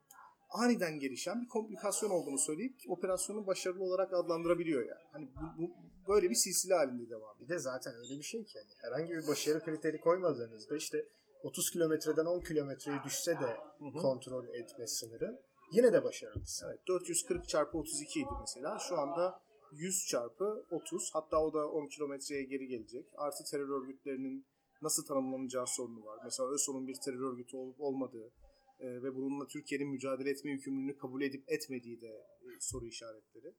aniden 0.49 0.99
gelişen 0.99 1.41
bir 1.41 1.47
komplikasyon 1.47 2.09
olduğunu 2.09 2.37
söyleyip 2.37 2.75
operasyonu 2.87 3.47
başarılı 3.47 3.83
olarak 3.83 4.13
adlandırabiliyor 4.13 4.81
yani. 4.81 5.03
Hani 5.11 5.29
bu, 5.35 5.61
bu 5.61 5.71
böyle 6.07 6.29
bir 6.29 6.35
silsile 6.35 6.73
halinde 6.73 7.09
devam 7.09 7.35
ediyor. 7.35 7.49
Bir 7.49 7.55
de 7.55 7.59
zaten 7.59 7.93
öyle 7.95 8.17
bir 8.17 8.23
şey 8.23 8.43
ki 8.43 8.57
yani 8.57 8.69
herhangi 8.81 9.13
bir 9.13 9.27
başarı 9.27 9.59
kriteri 9.59 9.99
koymadığınızda 9.99 10.77
işte 10.77 11.05
30 11.43 11.71
kilometreden 11.71 12.25
10 12.25 12.39
kilometreye 12.41 13.03
düşse 13.05 13.31
de 13.31 13.57
Hı 13.79 13.85
hı. 13.85 14.01
kontrol 14.01 14.47
etme 14.47 14.87
sınırı 14.87 15.41
yine 15.71 15.93
de 15.93 16.03
başarılısın. 16.03 16.67
Evet, 16.69 16.87
440 16.87 17.49
çarpı 17.49 17.77
32 17.77 18.19
idi 18.19 18.29
mesela. 18.41 18.79
Şu 18.79 18.97
anda 18.97 19.41
100 19.71 20.07
çarpı 20.07 20.65
30 20.71 21.09
hatta 21.13 21.41
o 21.41 21.53
da 21.53 21.69
10 21.69 21.87
kilometreye 21.87 22.43
geri 22.43 22.67
gelecek. 22.67 23.05
Artı 23.17 23.43
terör 23.51 23.69
örgütlerinin 23.69 24.45
nasıl 24.85 25.05
tanımlanacağı 25.05 25.67
sorunu 25.67 26.05
var. 26.05 26.19
Mesela 26.23 26.49
ÖSO'nun 26.49 26.87
bir 26.87 26.95
terör 27.05 27.31
örgütü 27.31 27.57
olup 27.57 27.81
olmadığı 27.81 28.33
e, 28.79 28.85
ve 29.03 29.15
bununla 29.15 29.47
Türkiye'nin 29.47 29.89
mücadele 29.89 30.29
etme 30.29 30.51
yükümlülüğünü 30.51 30.97
kabul 30.97 31.21
edip 31.21 31.43
etmediği 31.47 32.01
de 32.01 32.07
e, 32.07 32.47
soru 32.59 32.85
işaretleri. 32.85 33.55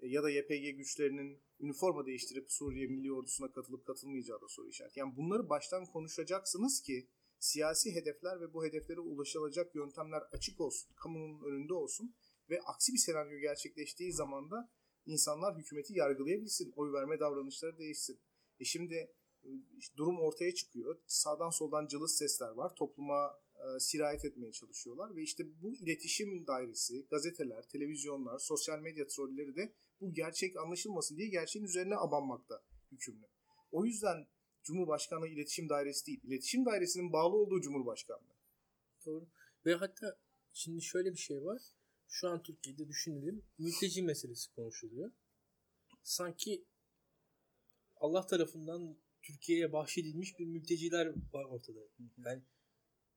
E, 0.00 0.08
ya 0.08 0.22
da 0.22 0.30
YPG 0.30 0.76
güçlerinin 0.76 1.42
üniforma 1.60 2.06
değiştirip 2.06 2.52
Suriye 2.52 2.86
Milli 2.86 3.12
Ordusu'na 3.12 3.52
katılıp 3.52 3.86
katılmayacağı 3.86 4.40
da 4.40 4.48
soru 4.48 4.68
işareti. 4.68 5.00
Yani 5.00 5.16
bunları 5.16 5.48
baştan 5.48 5.86
konuşacaksınız 5.86 6.82
ki 6.82 7.08
siyasi 7.38 7.94
hedefler 7.94 8.40
ve 8.40 8.52
bu 8.52 8.64
hedeflere 8.64 9.00
ulaşılacak 9.00 9.74
yöntemler 9.74 10.22
açık 10.32 10.60
olsun, 10.60 10.94
kamunun 10.96 11.44
önünde 11.44 11.74
olsun 11.74 12.14
ve 12.50 12.60
aksi 12.60 12.92
bir 12.92 12.98
senaryo 12.98 13.38
gerçekleştiği 13.38 14.12
zaman 14.12 14.50
da 14.50 14.70
insanlar 15.06 15.58
hükümeti 15.58 15.98
yargılayabilsin, 15.98 16.72
oy 16.76 16.92
verme 16.92 17.20
davranışları 17.20 17.78
değişsin. 17.78 18.20
E 18.60 18.64
şimdi 18.64 19.14
durum 19.96 20.20
ortaya 20.20 20.54
çıkıyor. 20.54 20.98
Sağdan 21.06 21.50
soldan 21.50 21.86
cılız 21.86 22.16
sesler 22.16 22.48
var. 22.48 22.74
Topluma 22.74 23.40
e, 23.54 23.80
sirayet 23.80 24.24
etmeye 24.24 24.52
çalışıyorlar 24.52 25.16
ve 25.16 25.22
işte 25.22 25.62
bu 25.62 25.74
iletişim 25.74 26.46
dairesi, 26.46 27.06
gazeteler, 27.10 27.68
televizyonlar, 27.68 28.38
sosyal 28.38 28.78
medya 28.78 29.06
trolleri 29.06 29.56
de 29.56 29.72
bu 30.00 30.14
gerçek 30.14 30.56
anlaşılmasın 30.56 31.16
diye 31.16 31.28
gerçeğin 31.28 31.66
üzerine 31.66 31.96
abanmakta 31.96 32.62
hükümlü. 32.92 33.26
O 33.72 33.84
yüzden 33.84 34.26
Cumhurbaşkanlığı 34.62 35.28
İletişim 35.28 35.68
Dairesi 35.68 36.06
değil, 36.06 36.20
İletişim 36.24 36.66
Dairesi'nin 36.66 37.12
bağlı 37.12 37.36
olduğu 37.36 37.60
Cumhurbaşkanlığı. 37.60 38.36
Doğru. 39.06 39.26
Ve 39.66 39.74
hatta 39.74 40.18
şimdi 40.52 40.82
şöyle 40.82 41.12
bir 41.12 41.18
şey 41.18 41.44
var. 41.44 41.62
Şu 42.08 42.28
an 42.28 42.42
Türkiye'de 42.42 42.88
düşünelim. 42.88 43.42
Mülteci 43.58 44.02
meselesi 44.02 44.54
konuşuluyor. 44.54 45.12
Sanki 46.02 46.64
Allah 47.96 48.26
tarafından 48.26 48.96
Türkiye'ye 49.26 49.72
bahşedilmiş 49.72 50.38
bir 50.38 50.44
mülteciler 50.44 51.06
var 51.32 51.44
ortada. 51.44 51.80
Yani 52.26 52.42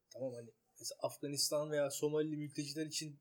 tamam 0.09 0.33
hani 0.33 0.49
mesela 0.79 0.99
Afganistan 1.01 1.71
veya 1.71 1.91
Somali 1.91 2.37
mülteciler 2.37 2.85
için 2.85 3.19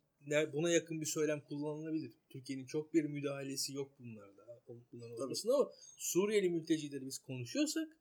buna 0.52 0.70
yakın 0.70 1.00
bir 1.00 1.06
söylem 1.06 1.40
kullanılabilir. 1.40 2.12
Türkiye'nin 2.28 2.66
çok 2.66 2.94
bir 2.94 3.04
müdahalesi 3.04 3.72
yok 3.74 3.98
bunlarda. 3.98 4.48
Bunların 4.92 5.24
olmasında 5.24 5.54
ama 5.54 5.70
Suriyeli 5.96 6.50
mültecileri 6.50 7.06
biz 7.06 7.18
konuşuyorsak 7.18 7.96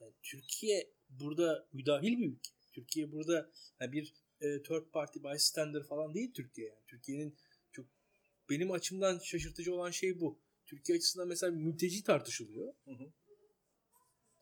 yani 0.00 0.12
Türkiye 0.22 0.90
burada 1.08 1.68
müdahil 1.72 2.18
bir 2.18 2.28
ülke. 2.28 2.50
Türkiye 2.72 3.12
burada 3.12 3.50
yani 3.80 3.92
bir 3.92 4.14
e, 4.40 4.62
third 4.62 4.90
party 4.92 5.18
bystander 5.24 5.82
falan 5.82 6.14
değil 6.14 6.32
Türkiye 6.34 6.68
yani. 6.68 6.80
Türkiye'nin 6.86 7.36
çok 7.72 7.86
benim 8.50 8.70
açımdan 8.70 9.18
şaşırtıcı 9.18 9.74
olan 9.74 9.90
şey 9.90 10.20
bu. 10.20 10.40
Türkiye 10.66 10.98
açısından 10.98 11.28
mesela 11.28 11.52
mülteci 11.52 12.02
tartışılıyor. 12.02 12.74
Hı 12.84 12.90
hı. 12.90 13.12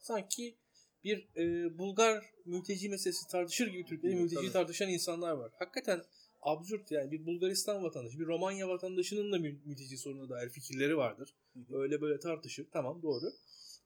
Sanki 0.07 0.57
bir 1.05 1.29
e, 1.37 1.79
Bulgar 1.79 2.25
mülteci 2.45 2.89
meselesi 2.89 3.27
tartışır 3.29 3.67
gibi 3.67 3.85
Türkiye'de 3.85 4.17
Hı, 4.17 4.21
mülteci 4.21 4.43
tabii. 4.43 4.53
tartışan 4.53 4.89
insanlar 4.89 5.33
var. 5.33 5.53
Hakikaten 5.59 6.03
absürt 6.43 6.91
yani 6.91 7.13
bir 7.13 7.27
Bulgaristan 7.27 7.83
vatandaşı, 7.83 8.19
bir 8.19 8.27
Romanya 8.27 8.69
vatandaşının 8.69 9.33
da 9.33 9.37
mül- 9.37 9.65
mülteci 9.65 9.99
sorununa 9.99 10.29
dair 10.29 10.49
fikirleri 10.49 10.97
vardır. 10.97 11.35
Öyle 11.73 12.01
böyle 12.01 12.19
tartışır. 12.21 12.67
Tamam 12.73 13.03
doğru. 13.03 13.33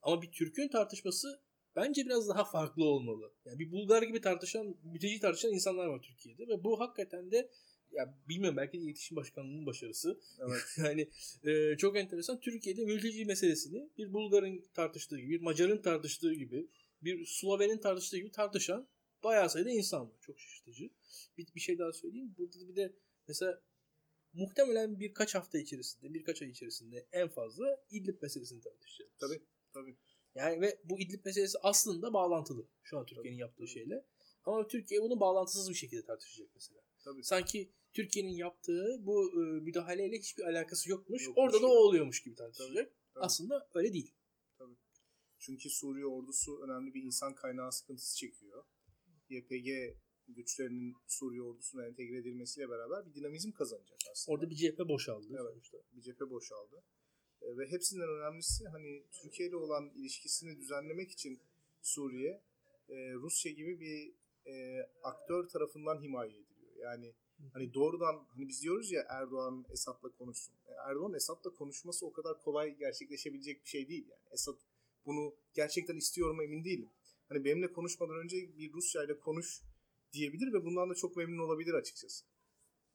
Ama 0.02 0.22
bir 0.22 0.30
Türk'ün 0.32 0.68
tartışması 0.68 1.40
bence 1.76 2.06
biraz 2.06 2.28
daha 2.28 2.44
farklı 2.44 2.84
olmalı. 2.84 3.32
Yani 3.44 3.58
bir 3.58 3.72
Bulgar 3.72 4.02
gibi 4.02 4.20
tartışan, 4.20 4.76
mülteci 4.84 5.20
tartışan 5.20 5.52
insanlar 5.52 5.86
var 5.86 6.02
Türkiye'de 6.02 6.48
ve 6.48 6.64
bu 6.64 6.80
hakikaten 6.80 7.30
de 7.30 7.50
ya 7.92 8.14
bilmiyorum 8.28 8.56
belki 8.56 8.80
de 8.80 8.82
iletişim 8.82 9.16
başkanlığının 9.16 9.66
başarısı. 9.66 10.20
Evet. 10.38 10.60
yani 10.76 11.10
e, 11.44 11.76
çok 11.76 11.96
enteresan. 11.96 12.40
Türkiye'de 12.40 12.84
mülteci 12.84 13.24
meselesini 13.24 13.90
bir 13.98 14.12
Bulgar'ın 14.12 14.64
tartıştığı 14.74 15.18
gibi, 15.18 15.30
bir 15.30 15.40
Macar'ın 15.40 15.82
tartıştığı 15.82 16.34
gibi, 16.34 16.68
bir 17.02 17.26
Sloven'in 17.26 17.78
tartıştığı 17.78 18.16
gibi 18.16 18.30
tartışan 18.30 18.88
bayağı 19.24 19.50
sayıda 19.50 19.70
insan 19.70 20.10
var. 20.10 20.16
Çok 20.20 20.40
şaşırtıcı. 20.40 20.90
Bir, 21.38 21.46
bir 21.54 21.60
şey 21.60 21.78
daha 21.78 21.92
söyleyeyim. 21.92 22.34
Burada 22.38 22.68
bir 22.68 22.76
de 22.76 22.92
mesela 23.28 23.62
muhtemelen 24.32 25.00
birkaç 25.00 25.34
hafta 25.34 25.58
içerisinde, 25.58 26.14
birkaç 26.14 26.42
ay 26.42 26.48
içerisinde 26.48 27.06
en 27.12 27.28
fazla 27.28 27.84
İdlib 27.90 28.22
meselesini 28.22 28.60
tartışacağız. 28.60 29.10
Tabii. 29.20 29.42
Tabii. 29.74 29.96
Yani 30.34 30.60
ve 30.60 30.80
bu 30.84 31.00
İdlib 31.00 31.24
meselesi 31.24 31.58
aslında 31.62 32.12
bağlantılı 32.12 32.66
şu 32.82 32.98
an 32.98 33.06
Türkiye'nin 33.06 33.38
yaptığı 33.38 33.68
şeyle. 33.68 34.04
Ama 34.44 34.68
Türkiye 34.68 35.02
bunu 35.02 35.20
bağlantısız 35.20 35.70
bir 35.70 35.74
şekilde 35.74 36.04
tartışacak 36.04 36.48
mesela. 36.54 36.80
Tabii. 37.04 37.24
Sanki 37.24 37.72
Türkiye'nin 37.92 38.36
yaptığı 38.36 38.96
bu 39.00 39.42
e, 39.42 39.60
müdahaleyle 39.60 40.18
hiçbir 40.18 40.42
alakası 40.42 40.90
yokmuş. 40.90 41.26
Yokmuş 41.26 41.44
Orada 41.44 41.62
da 41.62 41.66
o 41.66 41.70
oluyormuş 41.70 42.22
gibi 42.22 42.34
tartışacak. 42.34 42.74
Tabii. 43.14 43.24
Aslında 43.24 43.68
öyle 43.74 43.92
değil. 43.92 44.14
Çünkü 45.38 45.70
Suriye 45.70 46.06
ordusu 46.06 46.62
önemli 46.62 46.94
bir 46.94 47.02
insan 47.02 47.34
kaynağı 47.34 47.72
sıkıntısı 47.72 48.16
çekiyor. 48.16 48.64
YPG 49.28 49.68
güçlerinin 50.28 50.96
Suriye 51.06 51.42
ordusuna 51.42 51.86
entegre 51.86 52.18
edilmesiyle 52.18 52.70
beraber 52.70 53.06
bir 53.06 53.14
dinamizm 53.14 53.52
kazanacak 53.52 53.98
aslında. 54.12 54.34
Orada 54.34 54.50
bir 54.50 54.54
cephe 54.54 54.88
boşaldı. 54.88 55.26
Evet. 55.30 55.52
sonuçta. 55.52 55.78
bir 55.92 56.02
cephe 56.02 56.30
boşaldı. 56.30 56.84
E, 57.42 57.56
ve 57.58 57.66
hepsinden 57.70 58.08
önemlisi 58.08 58.64
hani 58.68 59.06
Türkiye 59.22 59.48
ile 59.48 59.56
olan 59.56 59.90
ilişkisini 59.94 60.58
düzenlemek 60.58 61.10
için 61.10 61.40
Suriye 61.82 62.42
e, 62.88 63.12
Rusya 63.12 63.52
gibi 63.52 63.80
bir 63.80 64.14
e, 64.52 64.82
aktör 65.02 65.48
tarafından 65.48 66.02
himaye 66.02 66.30
ediliyor. 66.30 66.76
Yani 66.82 67.14
hani 67.52 67.74
doğrudan 67.74 68.26
hani 68.28 68.48
biz 68.48 68.62
diyoruz 68.62 68.92
ya 68.92 69.06
Erdoğan 69.08 69.64
Esad'la 69.70 70.08
konuşsun. 70.08 70.54
E, 70.66 70.72
Erdoğan 70.72 71.14
Esad'la 71.14 71.54
konuşması 71.54 72.06
o 72.06 72.12
kadar 72.12 72.42
kolay 72.42 72.76
gerçekleşebilecek 72.76 73.64
bir 73.64 73.68
şey 73.68 73.88
değil 73.88 74.08
yani. 74.08 74.22
Esad 74.30 74.56
bunu 75.06 75.34
gerçekten 75.54 75.96
istiyorum 75.96 76.40
emin 76.40 76.64
değilim. 76.64 76.88
Hani 77.28 77.44
benimle 77.44 77.72
konuşmadan 77.72 78.16
önce 78.16 78.36
bir 78.36 78.72
Rusya 78.72 79.04
ile 79.04 79.18
konuş 79.18 79.62
diyebilir 80.12 80.52
ve 80.52 80.64
bundan 80.64 80.90
da 80.90 80.94
çok 80.94 81.16
memnun 81.16 81.38
olabilir 81.38 81.74
açıkçası. 81.74 82.24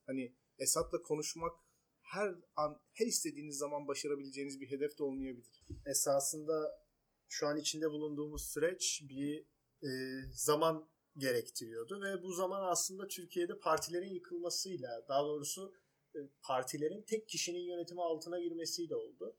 Hani 0.05 0.35
Esad'la 0.59 1.01
konuşmak 1.01 1.53
her 2.01 2.35
an 2.55 2.81
her 2.93 3.05
istediğiniz 3.05 3.57
zaman 3.57 3.87
başarabileceğiniz 3.87 4.61
bir 4.61 4.69
hedef 4.69 4.97
de 4.97 5.03
olmayabilir. 5.03 5.65
Esasında 5.85 6.85
şu 7.27 7.47
an 7.47 7.57
içinde 7.57 7.91
bulunduğumuz 7.91 8.45
süreç 8.45 9.03
bir 9.09 9.45
e, 9.83 9.89
zaman 10.33 10.89
gerektiriyordu 11.17 12.01
ve 12.01 12.23
bu 12.23 12.33
zaman 12.33 12.63
aslında 12.63 13.07
Türkiye'de 13.07 13.59
partilerin 13.59 14.13
yıkılmasıyla 14.13 15.05
daha 15.07 15.23
doğrusu 15.23 15.73
e, 16.15 16.19
partilerin 16.41 17.01
tek 17.01 17.29
kişinin 17.29 17.59
yönetimi 17.59 18.01
altına 18.01 18.39
girmesiyle 18.39 18.95
oldu. 18.95 19.35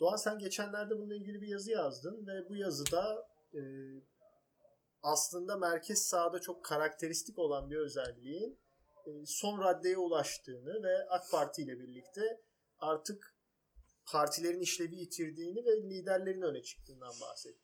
Doğan 0.00 0.16
sen 0.16 0.38
geçenlerde 0.38 0.98
bununla 0.98 1.14
ilgili 1.14 1.40
bir 1.40 1.48
yazı 1.48 1.70
yazdın 1.70 2.26
ve 2.26 2.48
bu 2.48 2.56
yazıda 2.56 3.28
e, 3.54 3.60
aslında 5.02 5.56
merkez 5.56 6.02
sağda 6.02 6.40
çok 6.40 6.64
karakteristik 6.64 7.38
olan 7.38 7.70
bir 7.70 7.76
özelliğin 7.76 8.58
e, 9.06 9.10
son 9.26 9.60
raddeye 9.60 9.98
ulaştığını 9.98 10.82
ve 10.82 11.08
AK 11.08 11.30
Parti 11.30 11.62
ile 11.62 11.78
birlikte 11.78 12.40
artık 12.78 13.36
partilerin 14.06 14.60
işlevi 14.60 14.96
yitirdiğini 14.96 15.64
ve 15.64 15.82
liderlerin 15.82 16.42
öne 16.42 16.62
çıktığından 16.62 17.14
bahsetti. 17.20 17.63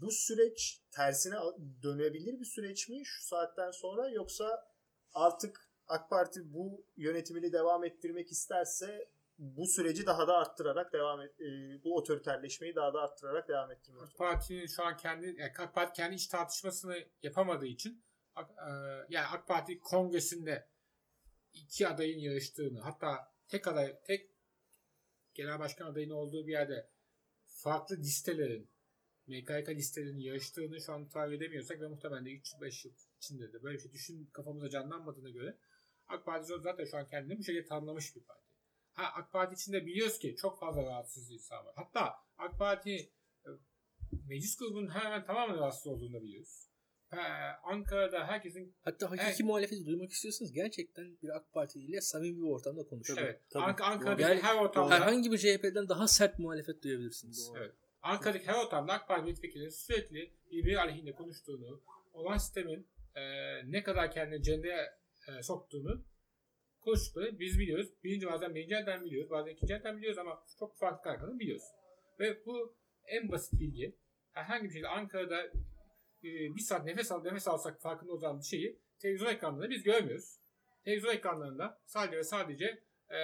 Bu 0.00 0.10
süreç 0.10 0.82
tersine 0.90 1.36
dönebilir 1.82 2.40
bir 2.40 2.44
süreç 2.44 2.88
mi 2.88 3.02
şu 3.04 3.24
saatten 3.24 3.70
sonra 3.70 4.08
yoksa 4.08 4.72
artık 5.14 5.70
AK 5.86 6.10
Parti 6.10 6.52
bu 6.52 6.86
yönetimini 6.96 7.52
devam 7.52 7.84
ettirmek 7.84 8.32
isterse 8.32 9.08
bu 9.38 9.66
süreci 9.66 10.06
daha 10.06 10.28
da 10.28 10.36
arttırarak 10.36 10.92
devam 10.92 11.20
et, 11.20 11.40
e, 11.40 11.44
bu 11.84 11.96
otoriterleşmeyi 11.96 12.74
daha 12.74 12.94
da 12.94 13.00
arttırarak 13.00 13.48
devam 13.48 13.70
ettirmek. 13.70 14.02
AK 14.02 14.18
Parti'nin 14.18 14.66
şu 14.66 14.84
an 14.84 14.96
kendi 14.96 15.26
yani 15.26 15.52
AK 15.58 15.74
Parti 15.74 15.92
kendi 15.96 16.14
iç 16.14 16.26
tartışmasını 16.26 16.96
yapamadığı 17.22 17.66
için 17.66 18.04
AK- 18.34 18.50
e, 18.50 18.70
yani 19.08 19.26
AK 19.26 19.48
Parti 19.48 19.80
kongresinde 19.80 20.68
iki 21.52 21.88
adayın 21.88 22.18
yarıştığını 22.18 22.80
hatta 22.80 23.32
tek 23.48 23.68
aday 23.68 24.00
tek 24.04 24.30
genel 25.34 25.58
başkan 25.58 25.86
adayının 25.86 26.14
olduğu 26.14 26.46
bir 26.46 26.52
yerde 26.52 26.90
farklı 27.46 27.96
listelerin 27.96 28.71
MKK 29.26 29.68
listelerinin 29.68 30.20
yarıştığını 30.20 30.80
şu 30.80 30.92
an 30.92 31.08
tahmin 31.08 31.36
edemiyorsak 31.36 31.80
ve 31.80 31.88
muhtemelen 31.88 32.24
de 32.26 32.30
3-5 32.30 32.86
yıl 32.88 32.94
içinde 33.16 33.52
de 33.52 33.62
böyle 33.62 33.76
bir 33.76 33.82
şey 33.82 33.92
düşün 33.92 34.30
kafamıza 34.32 34.68
canlanmadığına 34.70 35.30
göre 35.30 35.58
AK 36.08 36.24
Parti 36.24 36.46
zaten 36.62 36.84
şu 36.84 36.96
an 36.96 37.06
kendini 37.06 37.38
bu 37.38 37.42
şekilde 37.42 37.64
tanımlamış 37.66 38.16
bir 38.16 38.20
parti. 38.24 38.42
Ha 38.92 39.02
AK 39.14 39.32
Parti 39.32 39.54
içinde 39.54 39.86
biliyoruz 39.86 40.18
ki 40.18 40.36
çok 40.36 40.60
fazla 40.60 40.82
rahatsız 40.82 41.30
insan 41.30 41.66
var. 41.66 41.72
Hatta 41.76 42.14
AK 42.38 42.58
Parti 42.58 43.12
e, 43.46 43.50
meclis 44.28 44.56
grubunun 44.56 44.88
hemen 44.90 45.24
tamamen 45.24 45.56
rahatsız 45.58 45.86
olduğunu 45.86 46.22
biliyoruz. 46.22 46.68
Ankara'da 47.62 48.26
herkesin 48.26 48.76
Hatta 48.84 49.10
hakiki 49.10 49.26
Evet. 49.26 49.40
muhalefeti 49.40 49.86
duymak 49.86 50.10
istiyorsanız 50.10 50.52
gerçekten 50.52 51.18
bir 51.22 51.36
AK 51.36 51.52
Parti 51.52 51.80
ile 51.80 52.00
samimi 52.00 52.36
bir 52.36 52.46
ortamda 52.46 52.86
konuşun. 52.86 53.16
evet, 53.16 53.40
tabii. 53.50 53.64
Ank- 53.64 53.82
Ankara'daki 53.82 54.22
Yani 54.22 54.42
her 54.42 54.56
ortamda 54.56 54.94
Herhangi 54.94 55.32
bir 55.32 55.38
CHP'den 55.38 55.88
daha 55.88 56.08
sert 56.08 56.38
muhalefet 56.38 56.82
duyabilirsiniz. 56.82 57.48
Doğru. 57.48 57.58
Evet. 57.58 57.74
Ankara'daki 58.02 58.46
her 58.46 58.64
ortamda 58.64 58.92
AK 58.92 59.08
Parti 59.08 59.24
milletvekillerinin 59.24 59.70
sürekli 59.70 60.32
birbiri 60.50 60.80
aleyhinde 60.80 61.12
konuştuğunu, 61.12 61.82
olan 62.12 62.36
sistemin 62.36 62.88
e, 63.14 63.22
ne 63.72 63.82
kadar 63.82 64.10
kendini 64.10 64.42
cendeye 64.42 64.90
e, 65.28 65.42
soktuğunu 65.42 66.04
konuştukları 66.80 67.38
biz 67.38 67.58
biliyoruz. 67.58 67.88
Birinci 68.04 68.26
bazen 68.26 68.54
birinci 68.54 68.74
elden 68.74 69.04
biliyoruz, 69.04 69.30
bazen 69.30 69.52
ikinci 69.52 69.74
elden 69.74 69.96
biliyoruz 69.96 70.18
ama 70.18 70.44
çok 70.58 70.78
farklı 70.78 71.02
kaynaklardan 71.02 71.38
biliyoruz. 71.38 71.64
Ve 72.20 72.46
bu 72.46 72.76
en 73.06 73.32
basit 73.32 73.60
bilgi. 73.60 73.96
Herhangi 74.32 74.64
bir 74.64 74.68
şekilde 74.68 74.88
Ankara'da 74.88 75.46
e, 76.24 76.30
bir 76.56 76.60
saat 76.60 76.84
nefes 76.84 77.12
al 77.12 77.22
nefes 77.22 77.48
alsak 77.48 77.82
farkında 77.82 78.12
olacağımız 78.12 78.42
bir 78.44 78.48
şeyi 78.48 78.80
televizyon 78.98 79.32
ekranlarında 79.32 79.70
biz 79.70 79.82
görmüyoruz. 79.82 80.38
Televizyon 80.84 81.14
ekranlarında 81.14 81.80
sadece 81.86 82.16
ve 82.16 82.24
sadece 82.24 82.64
e, 83.10 83.16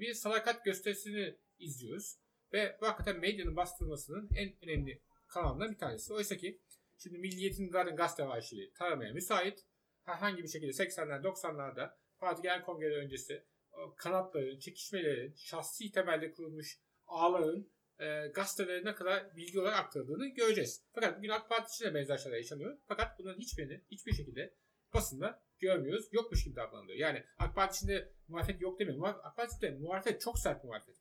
bir 0.00 0.14
sadakat 0.14 0.64
gösterisini 0.64 1.36
izliyoruz. 1.58 2.25
Ve 2.52 2.76
bu 2.80 2.86
hakikaten 2.86 3.20
medyanın 3.20 3.56
bastırmasının 3.56 4.28
en 4.36 4.54
önemli 4.62 5.02
kanalından 5.28 5.70
bir 5.70 5.78
tanesi. 5.78 6.12
Oysa 6.12 6.36
ki 6.36 6.60
şimdi 6.98 7.18
Milliyet'in 7.18 7.68
zaten 7.68 7.96
gazete 7.96 8.24
arşivi 8.24 8.72
taramaya 8.72 9.12
müsait. 9.12 9.66
Herhangi 10.04 10.42
bir 10.42 10.48
şekilde 10.48 10.70
80'ler 10.70 11.22
90'larda 11.22 11.90
Parti 12.18 12.42
Genel 12.42 12.62
Kongreleri 12.62 13.04
öncesi 13.04 13.44
o 13.72 13.94
kanatların, 13.96 14.58
çekişmelerin, 14.58 15.34
şahsi 15.36 15.90
temelde 15.90 16.32
kurulmuş 16.32 16.80
ağların 17.06 17.70
e, 17.98 18.26
gazetelerine 18.26 18.94
kadar 18.94 19.36
bilgi 19.36 19.60
olarak 19.60 19.78
aktarıldığını 19.78 20.28
göreceğiz. 20.28 20.84
Fakat 20.92 21.18
bugün 21.18 21.28
AK 21.28 21.48
Parti 21.48 21.74
için 21.74 21.84
de 21.84 21.94
benzer 21.94 22.18
şeyler 22.18 22.36
yaşanıyor. 22.36 22.78
Fakat 22.88 23.18
bunların 23.18 23.40
hiçbirini 23.40 23.84
hiçbir 23.90 24.12
şekilde 24.12 24.54
basında 24.94 25.42
görmüyoruz. 25.58 26.08
Yokmuş 26.12 26.44
gibi 26.44 26.56
davranılıyor. 26.56 26.98
Yani 26.98 27.24
AK 27.38 27.54
Parti 27.54 27.76
içinde 27.76 28.12
muhalefet 28.28 28.60
yok 28.60 28.80
demiyorum. 28.80 29.04
Muha- 29.04 29.20
AK 29.22 29.36
Parti 29.36 29.56
içinde 29.56 29.70
muhalefet 29.78 30.20
çok 30.20 30.38
sert 30.38 30.64
muhalefet. 30.64 30.95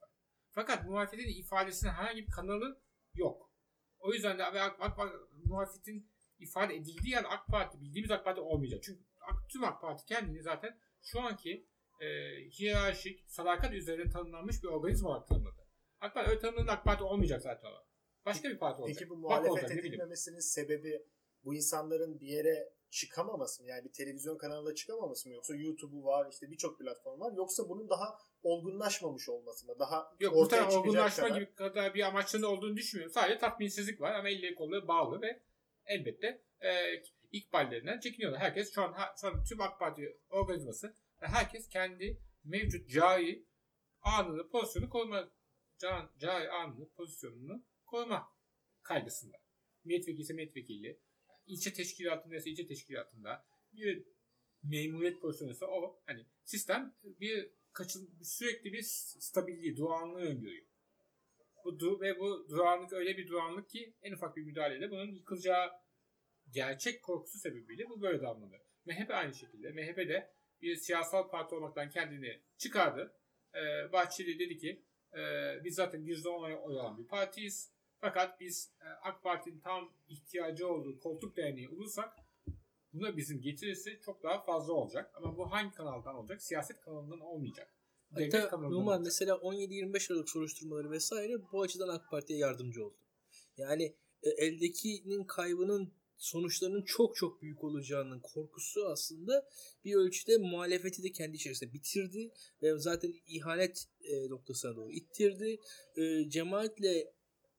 Fakat 0.56 0.86
muhalefetin 0.86 1.40
ifadesinin 1.40 1.92
herhangi 1.92 2.28
bir 2.28 2.32
kanalı 2.32 2.82
yok. 3.14 3.52
O 4.00 4.14
yüzden 4.14 4.38
de 4.38 4.46
AK, 4.46 4.56
AK, 4.80 5.00
AK, 5.00 5.12
muhalefetin 5.46 6.12
ifade 6.40 6.76
edildiği 6.76 7.12
yer 7.12 7.26
AK 7.30 7.48
Parti, 7.48 7.82
bildiğimiz 7.82 8.12
AK 8.12 8.26
Parti 8.26 8.42
olmayacak. 8.42 8.84
Çünkü 8.84 9.04
AK- 9.22 9.50
tüm 9.50 9.64
AK 9.64 9.82
Parti 9.82 10.06
kendini 10.06 10.44
zaten 10.44 10.80
şu 11.02 11.22
anki 11.22 11.68
e, 12.02 12.08
hiyerarşik, 12.50 13.26
sadakat 13.28 13.74
üzerine 13.74 14.10
tanımlanmış 14.10 14.64
bir 14.64 14.68
organizma 14.68 15.10
olarak 15.10 15.28
tanımladı. 15.28 15.68
AK 16.00 16.14
Parti 16.14 16.30
öyle 16.30 16.40
tanımlanan 16.40 16.74
AK 16.74 16.84
Parti 16.86 17.04
olmayacak 17.04 17.42
zaten 17.42 17.70
o. 17.70 17.86
Başka 18.26 18.50
bir 18.50 18.58
parti 18.58 18.82
olacak. 18.82 18.98
Peki 19.00 19.10
bu 19.10 19.18
muhalefet 19.18 19.52
olacak, 19.52 19.72
edilmemesinin 19.72 20.40
sebebi 20.40 21.06
bu 21.44 21.56
insanların 21.56 22.20
bir 22.20 22.28
yere 22.28 22.74
çıkamaması 22.90 23.64
mı? 23.64 23.70
Yani 23.70 23.84
bir 23.86 23.92
televizyon 23.92 24.38
kanalına 24.38 24.76
çıkamaması 24.76 25.30
mı? 25.30 25.36
Yoksa 25.36 25.56
YouTube'u 25.56 26.04
var, 26.04 26.28
işte 26.32 26.52
birçok 26.52 26.80
platform 26.80 27.20
var. 27.20 27.34
Yoksa 27.36 27.70
bunun 27.70 27.90
daha 27.90 28.18
olgunlaşmamış 28.46 29.30
olması 29.30 29.66
mı? 29.66 29.80
Daha 29.80 30.16
Yok 30.20 30.36
bu 30.36 30.48
taraf 30.48 30.74
olgunlaşma 30.74 31.28
kadar- 31.28 31.42
gibi 31.42 31.54
kadar 31.56 31.94
bir 31.94 32.08
amaçlarında 32.08 32.48
olduğunu 32.50 32.78
düşünmüyorum. 32.78 33.14
Sadece 33.14 33.38
tatminsizlik 33.38 34.02
var 34.02 34.14
ama 34.14 34.30
elleri 34.30 34.56
kolları 34.56 34.88
bağlı 34.88 35.22
ve 35.22 35.42
elbette 35.86 36.42
e, 36.62 37.04
ikballerinden 37.32 38.00
çekiniyorlar. 38.00 38.42
Herkes 38.42 38.74
şu 38.74 38.82
an, 38.82 38.96
şu 39.22 39.28
an 39.28 39.44
tüm 39.44 39.62
AK 39.62 39.80
Parti 39.80 40.18
organizması 40.30 40.96
ve 41.22 41.28
herkes 41.28 41.70
kendi 41.70 42.22
mevcut 42.44 42.90
cari 42.90 43.46
anını, 44.02 44.50
pozisyonu 44.50 44.90
koruma 44.90 45.30
can, 45.78 46.12
cari 46.20 46.50
anını, 46.50 46.90
pozisyonunu 46.90 47.64
koruma 47.86 48.30
kaygısında. 48.84 49.38
Milletvekili 49.84 50.22
ise 50.22 50.34
milletvekili, 50.34 51.00
ilçe 51.48 51.74
teşkilatında 51.74 52.36
ise 52.36 52.50
ilçe 52.50 52.68
teşkilatında, 52.68 53.46
bir 53.74 54.04
memuriyet 54.64 55.22
pozisyonu 55.22 55.52
ise 55.52 55.66
o. 55.66 56.02
Hani 56.06 56.26
sistem 56.44 56.96
bir 57.04 57.52
kaçın, 57.76 58.10
sürekli 58.24 58.74
bir 58.74 58.82
stabilliği, 59.20 59.78
durağanlığı 59.78 60.20
öngörüyor. 60.20 60.66
Bu 61.66 61.80
du 61.80 62.02
ve 62.02 62.20
bu 62.20 62.50
durağanlık 62.50 62.94
öyle 62.94 63.18
bir 63.18 63.28
durağanlık 63.28 63.70
ki 63.70 63.94
en 64.02 64.14
ufak 64.14 64.38
bir 64.38 64.44
müdahaleyle 64.44 64.92
bunun 64.92 65.12
yıkılacağı 65.12 65.72
gerçek 66.52 67.04
korkusu 67.04 67.40
sebebiyle 67.40 67.90
bu 67.90 68.02
böyle 68.02 68.22
davranılıyor. 68.22 68.66
MHP 68.86 69.12
aynı 69.12 69.34
şekilde. 69.34 69.72
MHP 69.72 69.98
de 69.98 70.34
bir 70.62 70.76
siyasal 70.76 71.30
parti 71.30 71.56
olmaktan 71.56 71.90
kendini 71.90 72.42
çıkardı. 72.58 73.16
Ee, 73.56 73.92
Bahçeli 73.92 74.40
dedi 74.40 74.58
ki 74.58 74.84
e, 75.14 75.20
biz 75.64 75.76
zaten 75.76 76.02
%10 76.02 76.30
oy 76.30 76.56
oy 76.64 76.80
alan 76.80 76.98
bir 76.98 77.08
partiyiz. 77.08 77.72
Fakat 78.00 78.40
biz 78.40 78.72
e, 78.82 78.88
AK 78.88 79.24
Parti'nin 79.24 79.60
tam 79.60 79.94
ihtiyacı 80.08 80.68
olduğu 80.68 81.00
koltuk 81.00 81.38
değerliği 81.38 81.70
olursak 81.70 82.25
buna 82.96 83.18
bizim 83.18 83.42
getirisi 83.42 84.00
çok 84.06 84.24
daha 84.24 84.44
fazla 84.44 84.74
olacak. 84.74 85.12
Ama 85.16 85.38
bu 85.38 85.52
hangi 85.52 85.76
kanaldan 85.76 86.16
olacak? 86.16 86.42
Siyaset 86.42 86.82
kanalından 86.82 87.20
olmayacak. 87.20 87.72
Devlet 88.12 88.34
Hatta 88.34 88.50
kanalından 88.50 88.74
Numan 88.74 88.88
olacak. 88.88 89.06
mesela 89.06 89.36
17-25 89.36 90.14
Aralık 90.14 90.30
soruşturmaları 90.30 90.92
vesaire 90.92 91.34
bu 91.52 91.62
açıdan 91.62 91.88
AK 91.88 92.10
Parti'ye 92.10 92.40
yardımcı 92.40 92.86
oldu. 92.86 92.98
Yani 93.58 93.96
e, 94.24 94.30
eldekinin 94.30 95.24
kaybının 95.24 95.94
sonuçlarının 96.18 96.82
çok 96.82 97.16
çok 97.16 97.42
büyük 97.42 97.64
olacağının 97.64 98.20
korkusu 98.20 98.86
aslında 98.86 99.50
bir 99.86 99.96
ölçüde 99.96 100.38
muhalefeti 100.38 101.04
de 101.04 101.12
kendi 101.12 101.36
içerisinde 101.36 101.74
bitirdi 101.74 102.32
ve 102.62 102.78
zaten 102.80 103.14
ihanet 103.28 103.86
e, 104.04 104.30
noktasına 104.30 104.76
doğru 104.76 104.92
ittirdi. 104.92 105.60
E, 105.98 106.30
cemaatle 106.30 107.14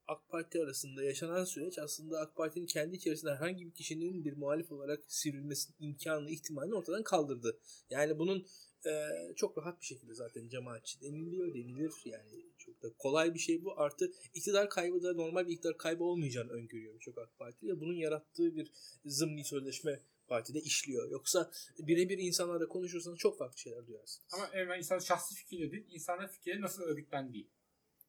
AK 0.08 0.28
Parti 0.28 0.62
arasında 0.62 1.02
yaşanan 1.02 1.44
süreç 1.44 1.78
aslında 1.78 2.20
AK 2.20 2.36
Parti'nin 2.36 2.66
kendi 2.66 2.96
içerisinde 2.96 3.34
herhangi 3.34 3.66
bir 3.66 3.74
kişinin 3.74 4.24
bir 4.24 4.36
muhalif 4.36 4.72
olarak 4.72 5.04
sivrilmesinin 5.08 5.76
imkanını, 5.80 6.30
ihtimalini 6.30 6.74
ortadan 6.74 7.02
kaldırdı. 7.02 7.58
Yani 7.90 8.18
bunun 8.18 8.46
e, 8.86 8.92
çok 9.36 9.58
rahat 9.58 9.80
bir 9.80 9.86
şekilde 9.86 10.14
zaten 10.14 10.48
cemaatçi 10.48 11.00
deniliyor, 11.00 11.54
denilir. 11.54 11.92
Yani 12.04 12.46
çok 12.58 12.82
da 12.82 12.88
kolay 12.98 13.34
bir 13.34 13.38
şey 13.38 13.64
bu. 13.64 13.80
Artı 13.80 14.12
iktidar 14.34 14.70
kaybı 14.70 15.02
da 15.02 15.12
normal 15.12 15.46
bir 15.46 15.52
iktidar 15.52 15.78
kaybı 15.78 16.04
olmayacağını 16.04 16.52
öngörüyor 16.52 16.94
birçok 16.94 17.18
AK 17.18 17.38
Parti. 17.38 17.68
Ve 17.68 17.80
bunun 17.80 17.94
yarattığı 17.94 18.56
bir 18.56 18.72
zımni 19.04 19.44
sözleşme 19.44 20.00
partide 20.28 20.60
işliyor. 20.60 21.10
Yoksa 21.10 21.50
birebir 21.78 22.18
insanlarla 22.18 22.68
konuşursanız 22.68 23.18
çok 23.18 23.38
farklı 23.38 23.58
şeyler 23.58 23.86
duyarsınız. 23.86 24.28
Ama 24.34 24.50
evet, 24.52 24.78
insan 24.78 24.98
şahsi 24.98 25.34
fikirleri 25.34 25.72
değil, 25.72 25.86
insanın 25.88 26.26
fikirleri 26.26 26.60
nasıl 26.60 26.82
örgütlendiği. 26.82 27.48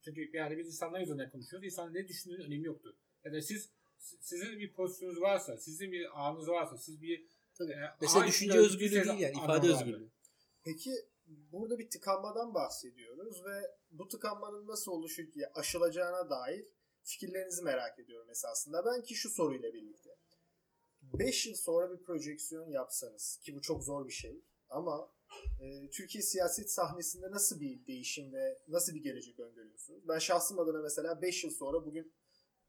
Çünkü 0.07 0.37
yani 0.37 0.57
biz 0.57 0.67
insanlar 0.67 1.01
üzerine 1.01 1.29
konuşuyoruz. 1.29 1.65
İnsanın 1.65 1.93
ne 1.93 2.07
düşündüğünün 2.07 2.43
önemi 2.43 2.65
yoktur. 2.65 2.93
Ya 3.23 3.33
da 3.33 3.41
siz 3.41 3.69
sizin 3.97 4.59
bir 4.59 4.73
pozisyonunuz 4.73 5.21
varsa, 5.21 5.57
sizin 5.57 5.91
bir 5.91 6.21
ağınız 6.21 6.47
varsa, 6.47 6.77
siz 6.77 7.01
bir 7.01 7.27
Tabii. 7.57 7.75
Mesela 8.01 8.27
düşünce 8.27 8.57
özgürlüğü 8.57 9.05
değil 9.05 9.19
yani 9.19 9.37
ifade 9.43 9.67
özgürlüğü. 9.67 10.09
Peki 10.63 10.91
burada 11.27 11.79
bir 11.79 11.89
tıkanmadan 11.89 12.53
bahsediyoruz 12.53 13.45
ve 13.45 13.71
bu 13.91 14.07
tıkanmanın 14.07 14.67
nasıl 14.67 14.91
oluşu 14.91 15.23
aşılacağına 15.53 16.29
dair 16.29 16.65
fikirlerinizi 17.03 17.63
merak 17.63 17.99
ediyorum 17.99 18.29
esasında. 18.29 18.85
Ben 18.85 19.03
ki 19.03 19.15
şu 19.15 19.29
soruyla 19.29 19.73
birlikte. 19.73 20.09
5 21.01 21.47
yıl 21.47 21.55
sonra 21.55 21.91
bir 21.91 22.03
projeksiyon 22.03 22.69
yapsanız 22.69 23.39
ki 23.43 23.55
bu 23.55 23.61
çok 23.61 23.83
zor 23.83 24.07
bir 24.07 24.13
şey 24.13 24.41
ama 24.69 25.11
e, 25.61 25.89
Türkiye 25.89 26.21
siyaset 26.21 26.71
sahnesinde 26.71 27.31
nasıl 27.31 27.59
bir 27.59 27.85
değişim 27.87 28.33
ve 28.33 28.59
nasıl 28.67 28.93
bir 28.95 29.03
gelecek 29.03 29.39
öngörüyorsunuz? 29.39 30.07
Ben 30.07 30.19
şahsım 30.19 30.59
adına 30.59 30.81
mesela 30.81 31.21
5 31.21 31.43
yıl 31.43 31.51
sonra 31.51 31.85
bugün 31.85 32.13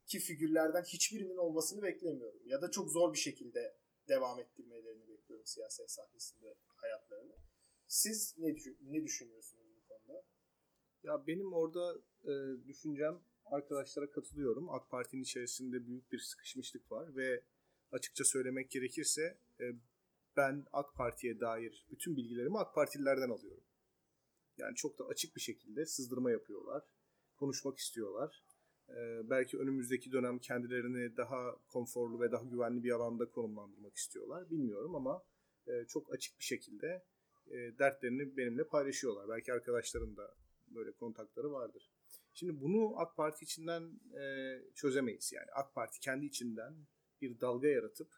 ki 0.07 0.18
figürlerden 0.18 0.83
hiçbirinin 0.83 1.37
olmasını 1.37 1.83
beklemiyorum. 1.83 2.40
Ya 2.44 2.62
da 2.62 2.71
çok 2.71 2.90
zor 2.90 3.12
bir 3.12 3.18
şekilde 3.18 3.77
devam 4.09 4.40
ettirmelerini 4.40 5.09
bekliyorum 5.09 5.47
siyaset 5.47 5.90
sahnesinde 5.90 6.55
hayatlarını. 6.66 7.37
Siz 7.87 8.35
ne, 8.38 8.55
ne 8.81 9.05
düşünüyorsunuz 9.05 9.66
bu 9.77 9.88
konuda? 9.88 10.25
Ya 11.03 11.27
benim 11.27 11.53
orada 11.53 11.99
e, 12.25 12.33
düşüncem 12.66 13.21
arkadaşlara 13.44 14.11
katılıyorum. 14.11 14.71
AK 14.71 14.90
Parti'nin 14.90 15.23
içerisinde 15.23 15.87
büyük 15.87 16.12
bir 16.12 16.18
sıkışmışlık 16.18 16.92
var 16.92 17.16
ve 17.16 17.42
açıkça 17.92 18.25
söylemek 18.25 18.71
gerekirse 18.71 19.38
e, 19.61 19.64
ben 20.38 20.66
AK 20.72 20.94
Parti'ye 20.94 21.40
dair 21.40 21.87
bütün 21.90 22.16
bilgilerimi 22.16 22.59
AK 22.59 22.74
Partililerden 22.74 23.31
alıyorum. 23.31 23.64
Yani 24.59 24.74
çok 24.74 24.98
da 24.98 25.05
açık 25.05 25.37
bir 25.37 25.40
şekilde 25.40 25.87
sızdırma 25.87 26.31
yapıyorlar. 26.31 26.83
Konuşmak 27.37 27.79
istiyorlar. 27.79 28.44
E, 28.88 29.31
belki 29.31 29.59
önümüzdeki 29.59 30.12
dönem 30.12 30.38
kendilerini 30.38 31.16
daha 31.16 31.57
konforlu 31.68 32.20
ve 32.20 32.33
daha 32.33 32.44
güvenli 32.44 32.85
bir 32.85 32.90
alanda 32.90 33.31
konumlandırmak 33.31 33.96
istiyorlar. 33.96 34.51
Bilmiyorum 34.51 34.94
ama 34.94 35.22
e, 35.66 35.85
çok 35.88 36.14
açık 36.14 36.38
bir 36.38 36.44
şekilde 36.44 37.05
e, 37.46 37.57
dertlerini 37.79 38.37
benimle 38.37 38.64
paylaşıyorlar. 38.64 39.29
Belki 39.29 39.53
arkadaşların 39.53 40.16
da 40.16 40.35
böyle 40.66 40.92
kontakları 40.92 41.53
vardır. 41.53 41.90
Şimdi 42.35 42.61
bunu 42.61 42.98
AK 43.01 43.16
Parti 43.16 43.44
içinden 43.44 44.01
e, 44.20 44.22
çözemeyiz. 44.74 45.33
Yani 45.33 45.46
AK 45.55 45.74
Parti 45.74 46.01
kendi 46.01 46.27
içinden 46.27 46.74
bir 47.20 47.40
dalga 47.40 47.68
yaratıp 47.68 48.09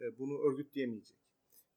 e, 0.00 0.18
bunu 0.18 0.38
örgütleyemeyecek. 0.38 1.19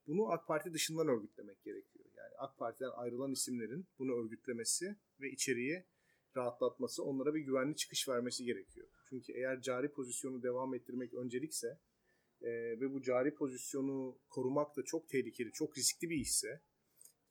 Bunu 0.07 0.31
AK 0.31 0.47
Parti 0.47 0.73
dışından 0.73 1.07
örgütlemek 1.07 1.63
gerekiyor. 1.63 2.05
Yani 2.17 2.33
AK 2.37 2.57
Parti'den 2.57 2.91
ayrılan 2.95 3.31
isimlerin 3.31 3.85
bunu 3.99 4.15
örgütlemesi 4.15 4.95
ve 5.21 5.31
içeriği 5.31 5.83
rahatlatması, 6.37 7.03
onlara 7.03 7.33
bir 7.33 7.39
güvenli 7.39 7.75
çıkış 7.75 8.09
vermesi 8.09 8.45
gerekiyor. 8.45 8.87
Çünkü 9.09 9.33
eğer 9.33 9.61
cari 9.61 9.91
pozisyonu 9.91 10.43
devam 10.43 10.73
ettirmek 10.73 11.13
öncelikse 11.13 11.79
e, 12.41 12.51
ve 12.51 12.93
bu 12.93 13.01
cari 13.01 13.35
pozisyonu 13.35 14.17
korumak 14.29 14.77
da 14.77 14.83
çok 14.83 15.09
tehlikeli, 15.09 15.51
çok 15.51 15.77
riskli 15.77 16.09
bir 16.09 16.17
işse 16.17 16.61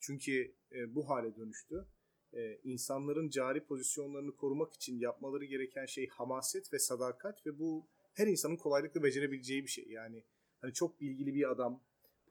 çünkü 0.00 0.54
e, 0.72 0.94
bu 0.94 1.08
hale 1.08 1.36
dönüştü. 1.36 1.86
E, 2.32 2.58
insanların 2.64 3.30
cari 3.30 3.64
pozisyonlarını 3.64 4.36
korumak 4.36 4.74
için 4.74 4.98
yapmaları 4.98 5.44
gereken 5.44 5.86
şey 5.86 6.08
hamaset 6.08 6.72
ve 6.72 6.78
sadakat 6.78 7.46
ve 7.46 7.58
bu 7.58 7.86
her 8.14 8.26
insanın 8.26 8.56
kolaylıkla 8.56 9.02
becerebileceği 9.02 9.62
bir 9.62 9.68
şey. 9.68 9.84
Yani 9.88 10.24
hani 10.60 10.72
çok 10.72 11.00
bilgili 11.00 11.34
bir 11.34 11.50
adam 11.50 11.82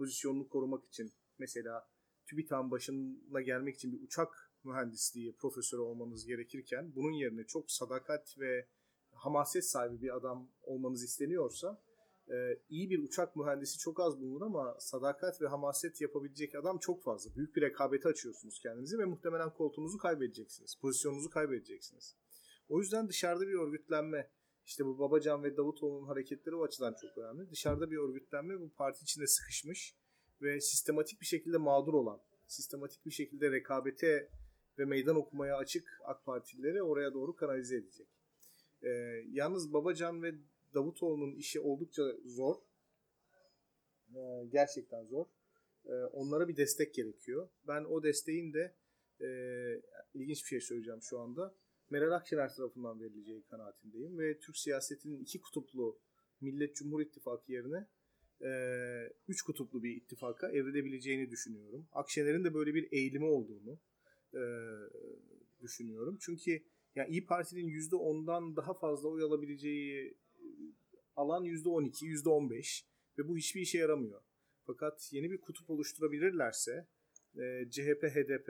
pozisyonunu 0.01 0.49
korumak 0.49 0.85
için 0.85 1.13
mesela 1.37 1.87
TÜBİTAK'ın 2.25 2.71
başına 2.71 3.41
gelmek 3.41 3.75
için 3.75 3.91
bir 3.91 4.01
uçak 4.01 4.51
mühendisliği 4.63 5.35
profesörü 5.35 5.81
olmanız 5.81 6.25
gerekirken 6.25 6.95
bunun 6.95 7.11
yerine 7.11 7.43
çok 7.43 7.71
sadakat 7.71 8.39
ve 8.39 8.67
hamaset 9.11 9.65
sahibi 9.65 10.01
bir 10.01 10.15
adam 10.15 10.49
olmanız 10.61 11.03
isteniyorsa 11.03 11.81
e, 12.29 12.35
iyi 12.69 12.89
bir 12.89 13.03
uçak 13.03 13.35
mühendisi 13.35 13.77
çok 13.77 13.99
az 13.99 14.19
bulunur 14.19 14.41
ama 14.41 14.75
sadakat 14.79 15.41
ve 15.41 15.47
hamaset 15.47 16.01
yapabilecek 16.01 16.55
adam 16.55 16.77
çok 16.77 17.03
fazla. 17.03 17.35
Büyük 17.35 17.55
bir 17.55 17.61
rekabeti 17.61 18.07
açıyorsunuz 18.07 18.59
kendinizi 18.59 18.97
ve 18.97 19.05
muhtemelen 19.05 19.53
koltuğunuzu 19.53 19.97
kaybedeceksiniz. 19.97 20.75
Pozisyonunuzu 20.81 21.29
kaybedeceksiniz. 21.29 22.15
O 22.69 22.79
yüzden 22.79 23.09
dışarıda 23.09 23.47
bir 23.47 23.59
örgütlenme, 23.67 24.29
işte 24.71 24.85
bu 24.85 24.99
Babacan 24.99 25.43
ve 25.43 25.57
Davutoğlu'nun 25.57 26.07
hareketleri 26.07 26.55
o 26.55 26.63
açıdan 26.63 26.95
çok 27.01 27.17
önemli. 27.17 27.49
Dışarıda 27.51 27.91
bir 27.91 27.97
örgütlenme 27.97 28.59
bu 28.59 28.69
parti 28.69 29.03
içinde 29.03 29.27
sıkışmış 29.27 29.95
ve 30.41 30.61
sistematik 30.61 31.21
bir 31.21 31.25
şekilde 31.25 31.57
mağdur 31.57 31.93
olan, 31.93 32.21
sistematik 32.47 33.05
bir 33.05 33.11
şekilde 33.11 33.51
rekabete 33.51 34.29
ve 34.77 34.85
meydan 34.85 35.15
okumaya 35.15 35.57
açık 35.57 36.01
AK 36.03 36.25
Partilileri 36.25 36.83
oraya 36.83 37.13
doğru 37.13 37.35
kanalize 37.35 37.75
edecek. 37.75 38.07
Ee, 38.83 38.89
yalnız 39.31 39.73
Babacan 39.73 40.23
ve 40.23 40.35
Davutoğlu'nun 40.73 41.35
işi 41.35 41.59
oldukça 41.59 42.03
zor. 42.25 42.55
Ee, 44.15 44.45
gerçekten 44.51 45.05
zor. 45.05 45.25
Ee, 45.85 45.91
onlara 45.91 46.47
bir 46.47 46.57
destek 46.57 46.93
gerekiyor. 46.93 47.49
Ben 47.67 47.83
o 47.83 48.03
desteğin 48.03 48.53
de 48.53 48.75
e, 49.21 49.27
ilginç 50.13 50.43
bir 50.43 50.47
şey 50.47 50.61
söyleyeceğim 50.61 51.01
şu 51.01 51.19
anda. 51.19 51.55
Meral 51.91 52.11
Akşener 52.11 52.53
tarafından 52.55 53.01
verileceği 53.01 53.43
kanaatindeyim 53.43 54.19
ve 54.19 54.39
Türk 54.39 54.57
siyasetinin 54.57 55.19
iki 55.19 55.41
kutuplu 55.41 55.99
Millet 56.41 56.75
Cumhur 56.75 57.01
İttifakı 57.01 57.51
yerine 57.51 57.87
e, 58.41 58.51
üç 59.27 59.41
kutuplu 59.41 59.83
bir 59.83 59.95
ittifaka 59.95 60.51
evrilebileceğini 60.51 61.31
düşünüyorum. 61.31 61.87
Akşener'in 61.91 62.43
de 62.43 62.53
böyle 62.53 62.73
bir 62.73 62.91
eğilimi 62.91 63.25
olduğunu 63.25 63.79
e, 64.33 64.41
düşünüyorum. 65.61 66.17
Çünkü 66.21 66.63
yani 66.95 67.09
İyi 67.09 67.25
Parti'nin 67.25 67.67
%10'dan 67.67 68.55
daha 68.55 68.73
fazla 68.73 69.09
oy 69.09 69.23
alabileceği 69.23 70.17
alan 71.15 71.43
%12, 71.43 72.05
%15 72.05 72.85
ve 73.17 73.27
bu 73.27 73.37
hiçbir 73.37 73.61
işe 73.61 73.77
yaramıyor. 73.77 74.21
Fakat 74.65 75.13
yeni 75.13 75.31
bir 75.31 75.41
kutup 75.41 75.69
oluşturabilirlerse 75.69 76.87
e, 77.35 77.69
CHP, 77.69 78.03
HDP, 78.03 78.49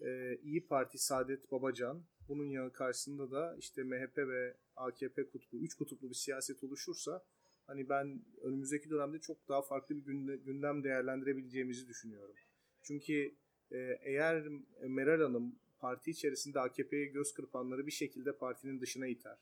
e, 0.00 0.38
İyi 0.42 0.66
Parti, 0.66 0.98
Saadet, 0.98 1.52
Babacan 1.52 2.04
bunun 2.30 2.44
yanı 2.44 2.72
karşısında 2.72 3.30
da 3.30 3.56
işte 3.58 3.82
MHP 3.82 4.18
ve 4.18 4.56
AKP 4.76 5.26
kutbu, 5.26 5.56
üç 5.56 5.74
kutuplu 5.74 6.10
bir 6.10 6.14
siyaset 6.14 6.64
oluşursa 6.64 7.24
hani 7.66 7.88
ben 7.88 8.24
önümüzdeki 8.42 8.90
dönemde 8.90 9.18
çok 9.18 9.48
daha 9.48 9.62
farklı 9.62 9.96
bir 9.96 10.02
gündem 10.36 10.84
değerlendirebileceğimizi 10.84 11.88
düşünüyorum. 11.88 12.34
Çünkü 12.82 13.34
e, 13.70 13.98
eğer 14.02 14.48
Meral 14.82 15.20
Hanım 15.22 15.58
parti 15.78 16.10
içerisinde 16.10 16.60
AKP'ye 16.60 17.06
göz 17.06 17.34
kırpanları 17.34 17.86
bir 17.86 17.92
şekilde 17.92 18.32
partinin 18.32 18.80
dışına 18.80 19.06
iter. 19.06 19.38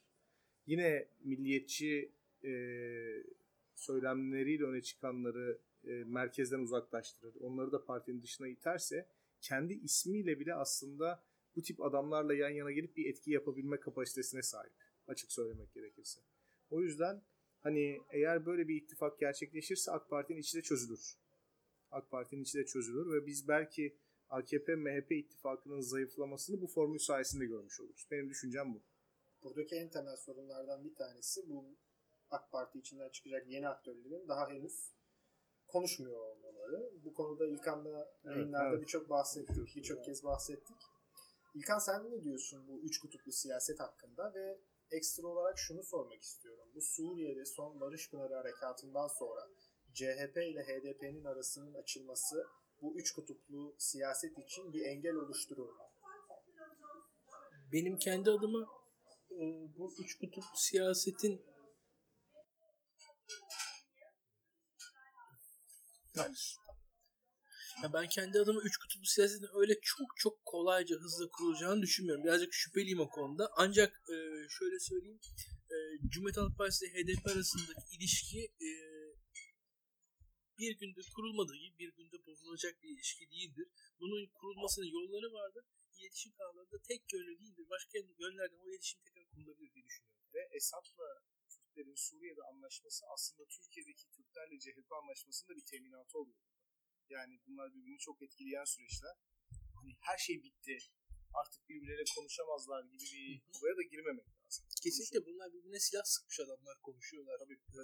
Yine 0.67 1.09
milliyetçi 1.25 2.13
e, 2.45 2.53
söylemleriyle 3.75 4.65
öne 4.65 4.83
çıkanları 4.83 5.59
e, 5.85 5.91
merkezden 5.91 6.61
uzaklaştırır. 6.61 7.35
Onları 7.41 7.73
da 7.73 7.85
partinin 7.85 8.23
dışına 8.23 8.49
iterse 8.49 9.09
kendi 9.41 9.75
ismiyle 9.75 10.41
bile 10.41 10.55
aslında 10.55 11.23
bu 11.59 11.63
tip 11.63 11.83
adamlarla 11.83 12.35
yan 12.35 12.51
yana 12.51 12.73
gelip 12.73 12.97
bir 12.97 13.11
etki 13.11 13.31
yapabilme 13.31 13.81
kapasitesine 13.81 14.43
sahip. 14.43 14.73
Açık 15.07 15.33
söylemek 15.33 15.75
gerekirse. 15.75 16.21
O 16.71 16.81
yüzden 16.81 17.23
hani 17.61 18.01
eğer 18.11 18.47
böyle 18.47 18.69
bir 18.69 18.83
ittifak 18.83 19.21
gerçekleşirse 19.21 19.91
AK 19.91 20.11
Parti'nin 20.11 20.41
içi 20.41 20.59
de 20.59 20.63
çözülür. 20.63 21.19
AK 21.91 22.11
Parti'nin 22.11 22.43
içi 22.43 22.59
de 22.59 22.67
çözülür 22.67 23.13
ve 23.13 23.27
biz 23.27 23.49
belki 23.49 23.99
AKP-MHP 24.31 25.15
ittifakının 25.15 25.81
zayıflamasını 25.81 26.61
bu 26.61 26.67
formül 26.67 26.99
sayesinde 26.99 27.47
görmüş 27.47 27.81
oluruz. 27.81 28.07
Benim 28.11 28.31
düşüncem 28.31 28.75
bu. 28.75 28.83
Buradaki 29.43 29.75
en 29.75 29.91
temel 29.91 30.17
sorunlardan 30.17 30.85
bir 30.85 30.95
tanesi 30.95 31.49
bu 31.49 31.77
AK 32.31 32.53
Parti 32.53 32.79
içinden 32.79 33.09
çıkacak 33.09 33.49
yeni 33.49 33.69
aktörlerin 33.69 34.29
daha 34.29 34.51
henüz 34.51 34.95
konuşmuyor 35.67 36.21
olmaları. 36.21 36.93
Bu 37.05 37.15
konuda 37.15 37.47
İlkan'la 37.47 38.15
evet, 38.25 38.37
yayınlarda 38.37 38.75
evet. 38.75 38.83
birçok 38.83 39.11
bahsettik, 39.11 39.77
birçok 39.77 40.05
kez 40.05 40.25
bahsettik. 40.25 40.77
İlkan 41.55 41.79
sen 41.79 42.11
ne 42.11 42.25
diyorsun 42.25 42.69
bu 42.69 42.81
üç 42.81 43.01
kutuplu 43.01 43.33
siyaset 43.33 43.81
hakkında 43.81 44.35
ve 44.35 44.59
ekstra 44.91 45.27
olarak 45.27 45.59
şunu 45.59 45.83
sormak 45.83 46.23
istiyorum. 46.23 46.69
Bu 46.75 46.81
Suriye'de 46.81 47.45
son 47.45 47.81
Barış 47.81 48.11
Pınarı 48.11 48.35
Harekatı'ndan 48.35 49.09
sonra 49.09 49.49
CHP 49.95 50.37
ile 50.37 50.63
HDP'nin 50.63 51.25
arasının 51.25 51.75
açılması 51.75 52.47
bu 52.83 52.99
üç 52.99 53.13
kutuplu 53.13 53.75
siyaset 53.79 54.39
için 54.39 54.73
bir 54.73 54.85
engel 54.85 55.15
oluşturur 55.15 55.69
mu? 55.69 55.85
Benim 57.73 57.99
kendi 57.99 58.31
adıma 58.31 58.67
e, 59.31 59.45
bu 59.79 59.93
üç 59.99 60.19
kutuplu 60.19 60.57
siyasetin 60.57 61.43
ya 67.83 67.93
ben 67.93 68.09
kendi 68.09 68.39
adıma 68.39 68.61
üç 68.61 68.77
kutuplu 68.77 69.07
siyasetin 69.07 69.49
öyle 69.55 69.81
çok 69.83 70.17
çok 70.17 70.45
kolayca 70.45 70.97
hızlı 70.97 71.31
kurulacağını 71.31 71.83
düşünmüyorum. 71.83 72.25
Birazcık 72.25 72.55
şüpheliyim 72.55 73.01
o 73.01 73.09
konuda. 73.09 73.51
Ancak 73.57 74.03
e, 74.15 74.17
şöyle 74.49 74.79
söyleyeyim. 74.81 75.21
E, 75.71 75.77
Cumhuriyet 76.09 76.37
Halk 76.37 76.59
Partisi 76.59 76.87
ile 76.87 76.95
HDP 76.95 77.27
arasındaki 77.27 77.97
ilişki 77.97 78.41
e, 78.67 78.71
bir 80.59 80.79
günde 80.79 81.01
kurulmadığı 81.15 81.57
gibi 81.57 81.79
bir 81.79 81.93
günde 81.97 82.27
bozulacak 82.27 82.83
bir 82.83 82.89
ilişki 82.89 83.31
değildir. 83.31 83.69
Bunun 84.01 84.27
kurulmasının 84.27 84.87
yolları 84.87 85.33
vardır. 85.33 85.65
İletişim 85.99 86.33
kanalları 86.33 86.71
da 86.71 86.79
tek 86.89 87.13
yönlü 87.13 87.39
değildir. 87.41 87.67
Başka 87.71 87.99
yönlerden 88.19 88.59
o 88.59 88.69
iletişim 88.69 89.01
tekrar 89.05 89.27
kurulabilir 89.31 89.75
diye 89.75 89.85
düşünüyorum. 89.85 90.19
Ve 90.35 90.49
Esad'la 90.57 91.09
Türklerin 91.49 91.95
Suriye'de 91.95 92.43
anlaşması 92.43 93.07
aslında 93.15 93.45
Türkiye'deki 93.49 94.11
Türklerle 94.11 94.59
CHP 94.59 94.93
anlaşmasının 94.93 95.49
da 95.51 95.57
bir 95.57 95.67
teminatı 95.67 96.19
oluyor. 96.19 96.39
Yani 97.11 97.41
bunlar 97.47 97.75
birbirini 97.75 97.99
çok 97.99 98.23
etkileyen 98.23 98.65
süreçler. 98.65 99.17
Hani 99.75 99.97
her 100.01 100.19
şey 100.19 100.43
bitti. 100.43 100.79
Artık 101.35 101.69
birbirleriyle 101.69 102.05
konuşamazlar 102.17 102.85
gibi 102.85 103.05
bir 103.15 103.43
havaya 103.53 103.77
da 103.77 103.83
girmemek 103.83 104.27
lazım. 104.27 104.65
Kesinlikle 104.83 105.27
bunlar 105.27 105.53
birbirine 105.53 105.81
silah 105.81 106.05
sıkmış 106.05 106.41
adamlar 106.41 106.81
konuşuyorlar. 106.81 107.39
Tabii. 107.39 107.55
Ee, 107.55 107.83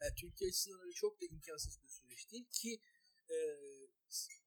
yani 0.00 0.14
Türkiye 0.20 0.48
açısından 0.48 0.80
öyle 0.80 0.92
çok 0.92 1.20
da 1.20 1.26
imkansız 1.26 1.82
bir 1.82 1.88
süreç 1.88 2.30
değil 2.32 2.46
ki 2.52 2.80
e, 3.30 3.36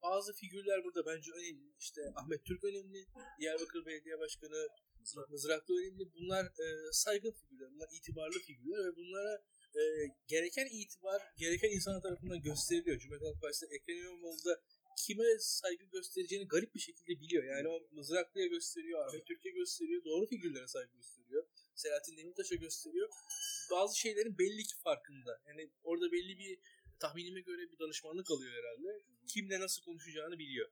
bazı 0.04 0.34
figürler 0.34 0.84
burada 0.84 1.06
bence 1.06 1.32
önemli. 1.32 1.74
İşte 1.80 2.02
Ahmet 2.16 2.46
Türk 2.46 2.64
önemli, 2.64 3.06
Diyarbakır 3.40 3.86
Belediye 3.86 4.20
Başkanı 4.20 4.68
Mızraklı 5.30 5.74
önemli. 5.80 6.14
Bunlar 6.14 6.46
e, 6.46 6.92
saygın 6.92 7.32
figürler, 7.32 7.70
bunlar 7.74 7.90
itibarlı 7.92 8.40
figürler 8.40 8.86
ve 8.86 8.96
bunlara 8.96 9.44
e, 9.78 9.84
gereken 10.28 10.68
itibar, 10.72 11.22
gereken 11.38 11.70
insan 11.70 12.02
tarafından 12.02 12.42
gösteriliyor. 12.42 13.00
Cumhuriyet 13.00 13.28
Halk 13.28 13.42
Partisi 13.42 13.66
Ekrem 13.66 13.98
İmamoğlu 13.98 14.46
da 14.46 14.62
kime 14.98 15.24
saygı 15.40 15.86
göstereceğini 15.86 16.48
garip 16.48 16.76
bir 16.76 16.80
şekilde 16.80 17.22
biliyor. 17.22 17.44
Yani 17.44 17.68
o 17.68 17.88
Mızraklı'ya 17.92 18.48
gösteriyor, 18.48 19.08
Ahmet 19.08 19.26
Türkiye 19.26 19.54
gösteriyor, 19.54 20.04
doğru 20.04 20.26
figürlere 20.26 20.68
saygı 20.68 20.94
gösteriyor. 20.94 21.48
Selahattin 21.76 22.18
Demirtaş'a 22.18 22.56
gösteriyor. 22.56 23.10
Bazı 23.72 24.00
şeylerin 24.00 24.38
belli 24.38 24.64
ki 24.64 24.76
farkında. 24.84 25.42
Yani 25.48 25.70
orada 25.84 26.12
belli 26.12 26.38
bir 26.38 26.60
tahminime 27.00 27.42
göre 27.42 27.72
bir 27.72 27.80
danışmanlık 27.80 28.32
alıyor 28.32 28.54
herhalde. 28.54 29.04
Kimle 29.28 29.60
nasıl 29.60 29.84
konuşacağını 29.84 30.40
biliyor. 30.40 30.70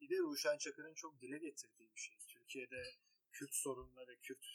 Bir 0.00 0.08
de 0.10 0.18
Ruşen 0.18 0.58
Çakır'ın 0.58 0.94
çok 0.94 1.20
dile 1.20 1.38
getirdiği 1.38 1.90
bir 1.94 2.00
şey. 2.00 2.16
Türkiye'de 2.28 2.82
Kürt 3.32 3.54
sorunları, 3.54 4.16
Kürt 4.22 4.46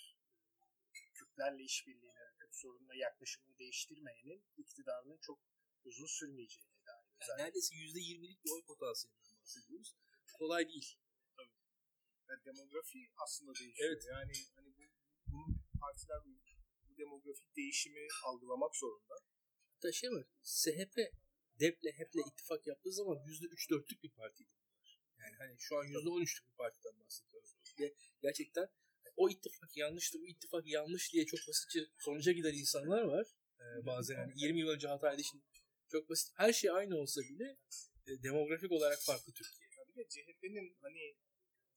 Kürtlerle 1.14 1.64
işbirliğine, 1.64 2.29
Kürt 2.50 2.56
sorununa 2.56 2.96
yaklaşımını 2.96 3.58
değiştirmeyenin 3.58 4.44
iktidarının 4.58 5.18
çok 5.18 5.40
uzun 5.84 6.06
sürmeyeceğine 6.06 6.86
dair. 6.86 7.30
Yani 7.30 7.42
neredeyse 7.42 7.76
%20'lik 7.76 8.46
bir 8.46 8.50
oy 8.52 8.66
potansiyelinden 8.66 9.38
bahsediyoruz. 9.42 9.96
Kolay 10.38 10.68
değil. 10.68 10.98
Tabii. 11.38 11.54
Yani 12.30 12.46
demografi 12.46 13.12
aslında 13.24 13.56
değişiyor. 13.56 13.90
Evet. 13.90 14.06
Yani 14.10 14.34
hani 14.56 14.78
bu, 14.78 14.84
bunun 15.28 15.62
partiler 15.82 16.18
bu 16.26 16.98
demografik 16.98 17.56
değişimi 17.56 18.08
algılamak 18.24 18.76
zorunda. 18.76 19.16
Hatta 19.74 19.92
şey 19.92 20.12
var. 20.12 20.26
SHP 20.44 20.98
DEP'le 21.60 21.92
HEP'le 22.00 22.28
ittifak 22.28 22.68
yaptığı 22.68 22.94
zaman 22.94 23.18
%3-4'lük 23.18 24.04
bir 24.04 24.12
partiydi. 24.12 24.52
Yani 25.20 25.36
hani 25.38 25.56
şu 25.60 25.78
an 25.78 25.86
%13'lük 25.86 26.48
bir 26.48 26.56
partiden 26.56 27.00
bahsediyoruz. 27.00 27.56
Ve 27.80 27.96
gerçekten 28.22 28.70
o 29.20 29.30
ittifak 29.30 29.78
yanlıştı, 29.78 30.20
bu 30.22 30.28
ittifak 30.28 30.68
yanlış 30.68 31.14
diye 31.14 31.26
çok 31.26 31.40
basitçe 31.48 31.80
sonuca 31.98 32.32
giden 32.32 32.54
insanlar 32.54 33.02
var. 33.02 33.28
Ee, 33.60 33.86
bazen 33.86 34.16
hani 34.16 34.34
20 34.36 34.60
yıl 34.60 34.68
önce 34.68 34.88
hataydı 34.88 35.24
şimdi 35.24 35.44
çok 35.92 36.10
basit. 36.10 36.34
Her 36.36 36.54
şey 36.54 36.70
aynı 36.72 36.98
olsa 36.98 37.22
bile 37.22 37.58
e, 38.08 38.24
demografik 38.24 38.72
olarak 38.72 39.00
farklı 39.02 39.34
Türkiye. 39.34 39.70
Ya 39.78 39.84
bir 39.88 39.96
de 39.96 40.08
CHP'nin 40.10 40.78
hani 40.82 41.16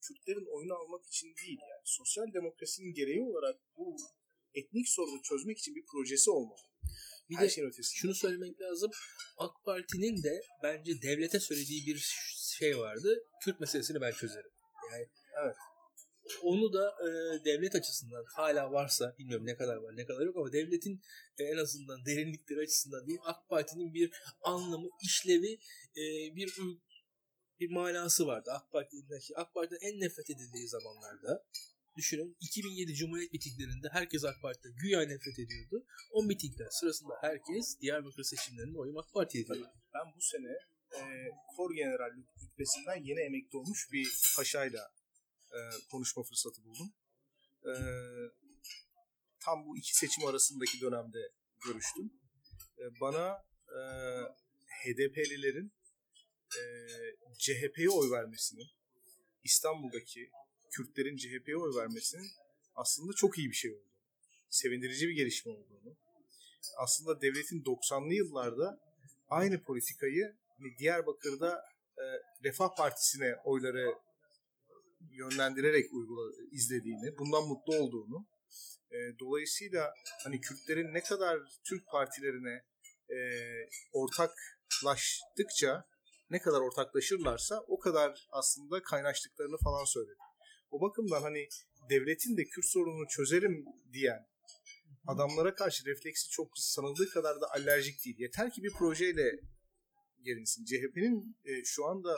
Kürtlerin 0.01 0.45
oyunu 0.55 0.73
almak 0.73 1.05
için 1.05 1.27
değil 1.35 1.59
yani 1.61 1.81
sosyal 1.83 2.33
demokrasinin 2.33 2.93
gereği 2.93 3.21
olarak 3.21 3.59
bu 3.77 3.95
etnik 4.53 4.89
sorunu 4.89 5.21
çözmek 5.21 5.57
için 5.59 5.75
bir 5.75 5.85
projesi 5.85 6.31
olmalı. 6.31 6.61
Bir 7.29 7.35
Her 7.35 7.43
de 7.43 7.49
şeyin 7.49 7.67
ötesinde. 7.67 7.99
şunu 7.99 8.15
söylemek 8.15 8.61
lazım. 8.61 8.91
AK 9.37 9.51
Parti'nin 9.65 10.23
de 10.23 10.41
bence 10.63 11.01
devlete 11.01 11.39
söylediği 11.39 11.85
bir 11.85 11.97
şey 12.59 12.77
vardı. 12.77 13.23
Kürt 13.41 13.59
meselesini 13.59 14.01
ben 14.01 14.11
çözerim. 14.11 14.51
Yani 14.91 15.07
Evet. 15.43 15.55
Onu 16.41 16.73
da 16.73 16.95
e, 17.01 17.09
devlet 17.45 17.75
açısından 17.75 18.25
hala 18.35 18.71
varsa 18.71 19.15
bilmiyorum 19.19 19.45
ne 19.45 19.55
kadar 19.55 19.75
var 19.75 19.97
ne 19.97 20.05
kadar 20.05 20.25
yok 20.25 20.37
ama 20.37 20.51
devletin 20.53 21.01
e, 21.39 21.43
en 21.43 21.57
azından 21.57 22.05
derinlikleri 22.05 22.59
açısından 22.59 23.07
değil 23.07 23.19
AK 23.23 23.49
Parti'nin 23.49 23.93
bir 23.93 24.11
anlamı, 24.41 24.89
işlevi, 25.03 25.59
e, 25.97 26.35
bir 26.35 26.53
bir 27.59 27.71
manası 27.71 28.27
vardı. 28.27 28.51
AK 28.51 28.71
Parti'deki 28.71 29.37
AK 29.37 29.53
Parti'den 29.53 29.87
en 29.87 29.99
nefret 29.99 30.29
edildiği 30.29 30.67
zamanlarda 30.67 31.45
düşünün 31.95 32.37
2007 32.39 32.93
Cumhuriyet 32.93 33.33
mitinglerinde 33.33 33.87
herkes 33.91 34.25
AK 34.25 34.41
Parti'den 34.41 34.75
güya 34.75 35.01
nefret 35.01 35.39
ediyordu. 35.39 35.85
O 36.11 36.23
mitingler 36.23 36.67
sırasında 36.69 37.13
herkes 37.21 37.79
Diyarbakır 37.81 38.23
seçimlerinde 38.23 38.77
oyum 38.77 38.97
AK 38.97 39.13
Parti'ye 39.13 39.43
veriyordu. 39.49 39.73
Ben 39.93 40.13
bu 40.15 40.21
sene 40.21 40.51
e, 40.99 41.01
Kor 41.55 41.75
General 41.75 42.11
rütbesinden 42.43 43.03
yeni 43.03 43.19
emekli 43.19 43.57
olmuş 43.57 43.91
bir 43.91 44.07
paşayla 44.37 44.91
e, 45.53 45.59
konuşma 45.91 46.23
fırsatı 46.23 46.63
buldum. 46.63 46.93
E, 47.65 47.73
tam 49.39 49.65
bu 49.65 49.77
iki 49.77 49.95
seçim 49.97 50.25
arasındaki 50.25 50.81
dönemde 50.81 51.31
görüştüm. 51.65 52.13
E, 52.79 52.83
bana 53.01 53.45
e, 53.67 53.79
HDP'lilerin 54.83 55.73
e, 56.57 56.61
CHP'ye 57.37 57.89
oy 57.89 58.11
vermesinin, 58.11 58.67
İstanbul'daki 59.43 60.29
Kürtlerin 60.71 61.17
CHP'ye 61.17 61.57
oy 61.57 61.75
vermesinin 61.75 62.27
aslında 62.75 63.13
çok 63.13 63.37
iyi 63.37 63.49
bir 63.49 63.55
şey 63.55 63.71
olduğunu, 63.71 63.93
sevindirici 64.49 65.07
bir 65.07 65.13
gelişme 65.13 65.51
olduğunu, 65.51 65.97
aslında 66.77 67.21
devletin 67.21 67.63
90'lı 67.63 68.13
yıllarda 68.13 68.79
aynı 69.29 69.63
politikayı 69.63 70.35
hani 70.57 70.77
Diyarbakır'da 70.77 71.63
e, 71.97 72.03
Refah 72.43 72.75
Partisi'ne 72.77 73.35
oyları 73.43 73.95
yönlendirerek 75.11 75.93
uygula, 75.93 76.31
izlediğini, 76.51 77.17
bundan 77.17 77.47
mutlu 77.47 77.75
olduğunu, 77.75 78.27
e, 78.91 79.19
dolayısıyla 79.19 79.93
hani 80.23 80.41
Kürtlerin 80.41 80.93
ne 80.93 81.03
kadar 81.03 81.39
Türk 81.63 81.87
partilerine 81.87 82.63
e, 83.09 83.17
ortaklaştıkça 83.93 85.85
ne 86.29 86.39
kadar 86.39 86.61
ortaklaşırlarsa 86.61 87.63
o 87.67 87.79
kadar 87.79 88.27
aslında 88.31 88.81
kaynaştıklarını 88.83 89.57
falan 89.63 89.85
söyledi. 89.85 90.17
O 90.71 90.81
bakımdan 90.81 91.21
hani 91.21 91.47
devletin 91.89 92.37
de 92.37 92.43
Kürt 92.43 92.65
sorununu 92.65 93.07
çözerim 93.07 93.65
diyen 93.93 94.27
adamlara 95.07 95.55
karşı 95.55 95.85
refleksi 95.85 96.29
çok 96.29 96.51
sanıldığı 96.55 97.09
kadar 97.09 97.41
da 97.41 97.51
alerjik 97.51 98.05
değil. 98.05 98.15
Yeter 98.19 98.51
ki 98.51 98.63
bir 98.63 98.71
projeyle 98.71 99.39
gelinsin. 100.23 100.65
CHP'nin 100.65 101.37
e, 101.45 101.63
şu 101.63 101.85
anda 101.85 102.17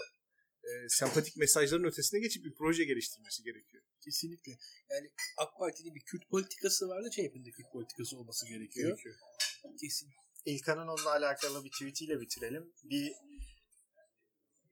e, 0.66 0.90
sempatik 0.90 1.38
mesajların 1.38 1.84
ötesine 1.84 2.20
geçip 2.20 2.46
bir 2.46 2.54
proje 2.56 2.84
geliştirmesi 2.84 3.44
gerekiyor. 3.44 3.84
Kesinlikle. 4.02 4.52
Yani 4.90 5.10
AK 5.38 5.58
Parti'nin 5.60 5.96
bir 5.96 6.02
Kürt 6.02 6.30
politikası 6.30 6.88
vardı. 6.88 7.10
CHP'nin 7.12 7.46
de 7.46 7.52
Kürt 7.52 7.72
politikası 7.72 8.18
olması 8.18 8.48
gerekiyor. 8.48 8.90
gerekiyor. 8.90 9.16
Kesin. 9.82 10.10
İlkan'ın 10.46 10.88
onunla 10.88 11.12
alakalı 11.12 11.64
bir 11.64 11.72
tweetiyle 11.72 12.22
bitirelim. 12.22 12.74
Bir 12.84 13.14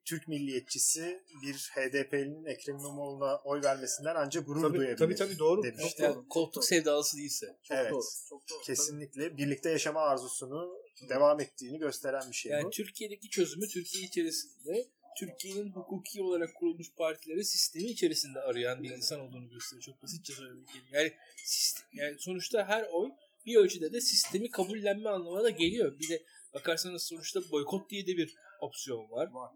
Türk 0.05 0.27
milliyetçisi 0.27 1.23
bir 1.43 1.53
HDP'nin 1.75 2.45
Ekrem 2.45 2.75
İmamoğlu'na 2.77 3.37
oy 3.37 3.61
vermesinden 3.63 4.15
ancak 4.17 4.45
gurur 4.45 4.61
Tabii, 4.61 4.77
duyabilir. 4.77 4.97
tabii 4.97 5.15
tabii 5.15 5.39
doğru. 5.39 5.63
demiş. 5.63 5.79
Çok 5.81 5.87
İşte 5.89 6.03
doğru. 6.09 6.27
koltuk 6.29 6.65
sevdalısı 6.65 7.17
değilse. 7.17 7.57
Çok 7.63 7.77
Evet. 7.77 7.91
doğru. 7.91 8.03
Çok 8.29 8.49
doğru. 8.49 8.61
Kesinlikle 8.61 9.37
birlikte 9.37 9.69
yaşama 9.69 10.01
arzusunu 10.01 10.77
devam 11.09 11.39
ettiğini 11.39 11.77
gösteren 11.79 12.29
bir 12.31 12.35
şey 12.35 12.51
Yani 12.51 12.63
bu. 12.65 12.69
Türkiye'deki 12.69 13.29
çözümü 13.29 13.67
Türkiye 13.67 14.03
içerisinde 14.03 14.87
Türkiye'nin 15.17 15.71
hukuki 15.71 16.21
olarak 16.21 16.55
kurulmuş 16.55 16.93
partileri 16.97 17.45
sistemi 17.45 17.85
içerisinde 17.85 18.39
arayan 18.39 18.83
bir 18.83 18.89
insan 18.89 19.19
olduğunu 19.19 19.49
gösteriyor. 19.49 19.83
Çok 19.83 20.03
basitçe 20.03 20.33
söylemek 20.33 20.67
gerekiyor. 20.67 21.01
Yani, 21.01 21.13
sistem, 21.45 21.85
yani 21.93 22.15
sonuçta 22.19 22.65
her 22.67 22.83
oy 22.91 23.09
bir 23.45 23.55
ölçüde 23.55 23.93
de 23.93 24.01
sistemi 24.01 24.51
kabullenme 24.51 25.09
anlamına 25.09 25.43
da 25.43 25.49
geliyor. 25.49 25.99
Bir 25.99 26.09
de 26.09 26.23
bakarsanız 26.53 27.03
sonuçta 27.03 27.51
boykot 27.51 27.89
diye 27.89 28.07
de 28.07 28.17
bir 28.17 28.35
opsiyon 28.61 29.11
var. 29.11 29.31
Var. 29.31 29.51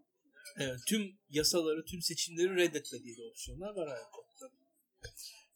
Evet, 0.56 0.80
tüm 0.86 1.18
yasaları, 1.30 1.84
tüm 1.84 2.02
seçimleri 2.02 2.56
reddetme 2.56 3.02
diye 3.02 3.16
de 3.16 3.22
opsiyonlar 3.22 3.74
var 3.74 3.88
hayatta. 3.88 4.18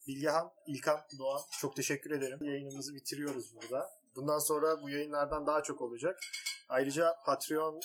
Bilgehan, 0.07 0.53
İlkan, 0.67 1.01
Doğan 1.19 1.41
çok 1.61 1.77
teşekkür 1.77 2.11
ederim. 2.11 2.39
Yayınımızı 2.43 2.95
bitiriyoruz 2.95 3.55
burada. 3.55 3.91
Bundan 4.17 4.39
sonra 4.39 4.83
bu 4.83 4.91
yayınlardan 4.91 5.47
daha 5.47 5.63
çok 5.63 5.81
olacak. 5.81 6.21
Ayrıca 6.69 7.15
Patreon 7.27 7.81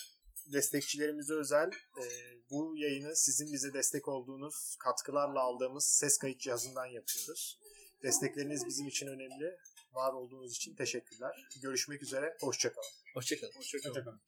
destekçilerimize 0.53 1.33
özel 1.33 1.67
e, 1.97 2.03
bu 2.49 2.77
yayını 2.77 3.15
sizin 3.15 3.53
bize 3.53 3.73
destek 3.73 4.07
olduğunuz 4.07 4.75
katkılarla 4.79 5.41
aldığımız 5.41 5.85
ses 5.85 6.17
kayıt 6.17 6.39
cihazından 6.39 6.85
yapıyoruz. 6.85 7.59
Destekleriniz 8.03 8.65
bizim 8.65 8.87
için 8.87 9.07
önemli. 9.07 9.57
Var 9.93 10.13
olduğunuz 10.13 10.55
için 10.55 10.75
teşekkürler. 10.75 11.47
Görüşmek 11.61 12.03
üzere. 12.03 12.37
Hoşçakalın. 12.41 12.87
Hoşçakalın. 13.13 13.53
Hoşçakalın. 13.53 13.95
Hoşçakalın. 13.95 14.21